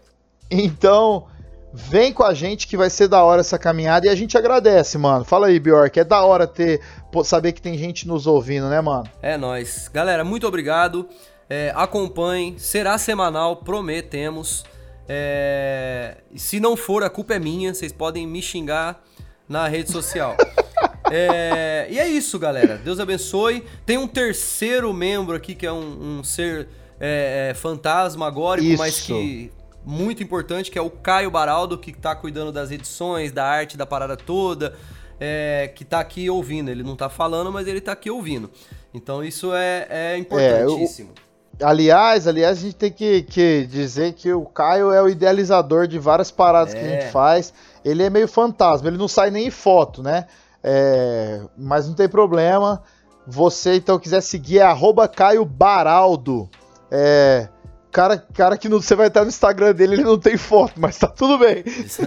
[0.51, 1.27] então,
[1.73, 4.97] Vem com a gente que vai ser da hora essa caminhada e a gente agradece,
[4.97, 5.25] mano.
[5.25, 6.01] Fala aí, Bjork.
[6.01, 6.81] É da hora ter
[7.25, 9.09] saber que tem gente nos ouvindo, né, mano?
[9.21, 9.89] É nós.
[9.93, 11.07] Galera, muito obrigado.
[11.49, 12.59] É, acompanhem.
[12.59, 14.65] Será semanal, prometemos.
[15.07, 17.75] É, se não for, a culpa é minha.
[17.75, 19.05] Vocês podem me xingar
[19.47, 20.37] na rede social.
[21.13, 22.79] é, e é isso, galera.
[22.79, 23.63] Deus abençoe.
[23.85, 26.67] Tem um terceiro membro aqui que é um, um ser
[26.99, 29.53] é, é fantasma agora, mas que
[29.89, 33.87] muito importante, que é o Caio Baraldo, que está cuidando das edições, da arte da
[33.87, 34.75] parada toda,
[35.19, 36.71] é, que está aqui ouvindo.
[36.71, 38.51] Ele não está falando, mas ele está aqui ouvindo.
[38.93, 41.13] Então isso é, é importantíssimo.
[41.59, 41.67] É, o...
[41.67, 45.99] Aliás, aliás, a gente tem que, que, dizer que o Caio é o idealizador de
[45.99, 46.79] várias paradas é.
[46.79, 47.11] que a gente é.
[47.11, 47.55] faz.
[47.83, 50.27] Ele é meio fantasma, ele não sai nem em foto, né?
[50.63, 52.83] É, mas não tem problema.
[53.27, 56.47] Você então quiser seguir é arroba Caio Baraldo.
[56.91, 57.49] É,
[57.91, 60.99] Cara, cara que não, você vai estar no Instagram dele, ele não tem foto, mas
[60.99, 61.63] tá tudo bem.
[61.63, 61.99] Diz,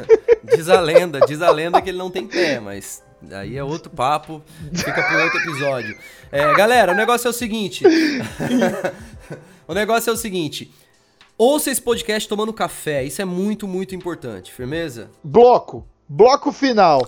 [0.43, 3.89] diz a lenda, diz a lenda que ele não tem pé, mas aí é outro
[3.89, 4.41] papo,
[4.73, 5.97] fica pro outro episódio.
[6.32, 7.84] É, galera, o negócio é o seguinte.
[9.67, 10.71] o negócio é o seguinte.
[11.38, 15.09] Ouça esse podcast tomando café, isso é muito, muito importante, firmeza?
[15.23, 17.03] Bloco, bloco final.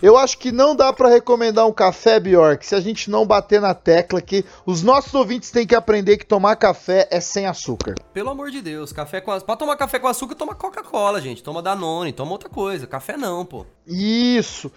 [0.00, 3.60] Eu acho que não dá para recomendar um café, Bjork, se a gente não bater
[3.60, 7.96] na tecla que os nossos ouvintes têm que aprender que tomar café é sem açúcar.
[8.14, 11.42] Pelo amor de Deus, café com Pra tomar café com açúcar, toma Coca-Cola, gente.
[11.42, 12.86] Toma Danone, toma outra coisa.
[12.86, 13.66] Café não, pô.
[13.86, 14.70] Isso.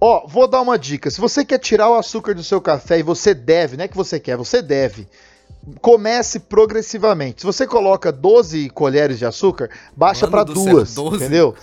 [0.00, 1.10] Ó, vou dar uma dica.
[1.10, 3.96] Se você quer tirar o açúcar do seu café e você deve, não é que
[3.96, 5.06] você quer, você deve.
[5.82, 7.42] Comece progressivamente.
[7.42, 11.54] Se você coloca 12 colheres de açúcar, baixa para duas, céu, entendeu?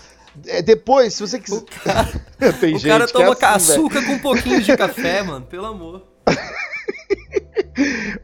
[0.48, 1.58] É, depois, se você quiser.
[1.58, 2.08] O cara,
[2.60, 4.08] Tem o cara toma é assim, açúcar véio.
[4.08, 5.46] com um pouquinho de café, mano.
[5.46, 6.04] Pelo amor.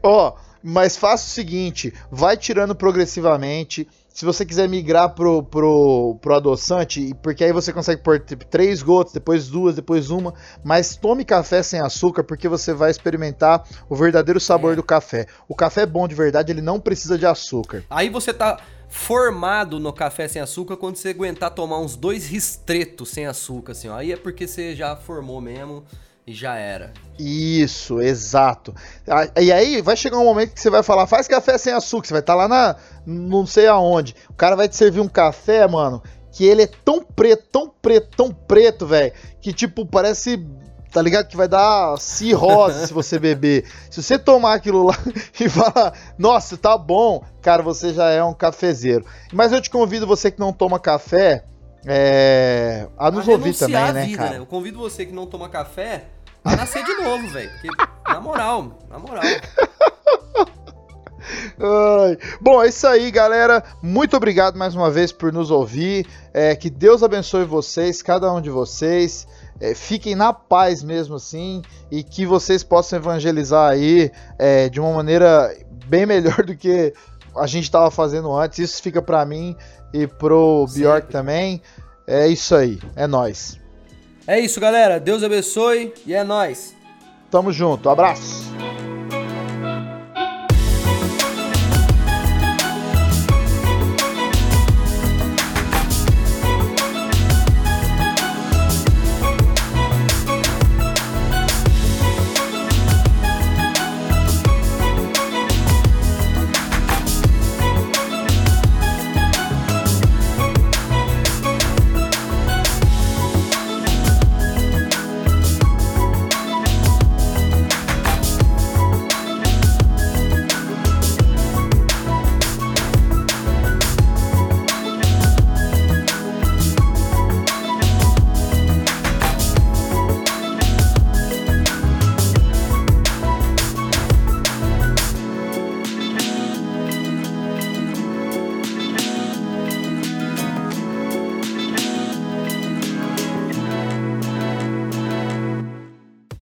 [0.02, 6.34] Ó, mas faça o seguinte: vai tirando progressivamente se você quiser migrar pro, pro, pro
[6.34, 10.32] adoçante, porque aí você consegue pôr tipo, três gotas, depois duas, depois uma,
[10.64, 14.76] mas tome café sem açúcar, porque você vai experimentar o verdadeiro sabor é.
[14.76, 15.26] do café.
[15.46, 17.84] O café é bom de verdade, ele não precisa de açúcar.
[17.90, 18.58] Aí você tá
[18.88, 23.88] formado no café sem açúcar quando você aguentar tomar uns dois ristretos sem açúcar, assim,
[23.88, 23.96] ó.
[23.96, 25.84] Aí é porque você já formou mesmo
[26.26, 26.92] e já era.
[27.18, 28.74] Isso, exato.
[29.40, 32.14] E aí vai chegar um momento que você vai falar, faz café sem açúcar, você
[32.14, 32.76] vai estar tá lá na.
[33.06, 34.14] não sei aonde.
[34.28, 38.16] O cara vai te servir um café, mano, que ele é tão preto, tão preto,
[38.16, 40.44] tão preto, velho, que tipo, parece.
[40.96, 41.28] Tá ligado?
[41.28, 43.66] Que vai dar cirrose se você beber.
[43.90, 44.96] Se você tomar aquilo lá
[45.38, 49.04] e falar, nossa, tá bom, cara, você já é um cafezeiro.
[49.30, 51.44] Mas eu te convido, você que não toma café,
[51.84, 54.30] é, a nos a ouvir também, né, vida, cara?
[54.30, 54.38] Né?
[54.38, 56.06] Eu convido você que não toma café
[56.42, 57.50] a nascer de novo, velho.
[58.08, 59.22] Na moral, na moral.
[61.58, 62.16] Ai.
[62.40, 63.62] Bom, é isso aí, galera.
[63.82, 66.06] Muito obrigado mais uma vez por nos ouvir.
[66.32, 69.26] É, que Deus abençoe vocês, cada um de vocês.
[69.60, 74.92] É, fiquem na paz mesmo assim e que vocês possam evangelizar aí é, de uma
[74.92, 76.92] maneira bem melhor do que
[77.36, 78.58] a gente estava fazendo antes.
[78.58, 79.56] Isso fica para mim
[79.92, 81.62] e pro Bjork também.
[82.06, 83.58] É isso aí, é nós.
[84.26, 84.98] É isso, galera.
[84.98, 86.74] Deus abençoe e é nós.
[87.30, 87.88] Tamo junto.
[87.88, 88.44] Abraço.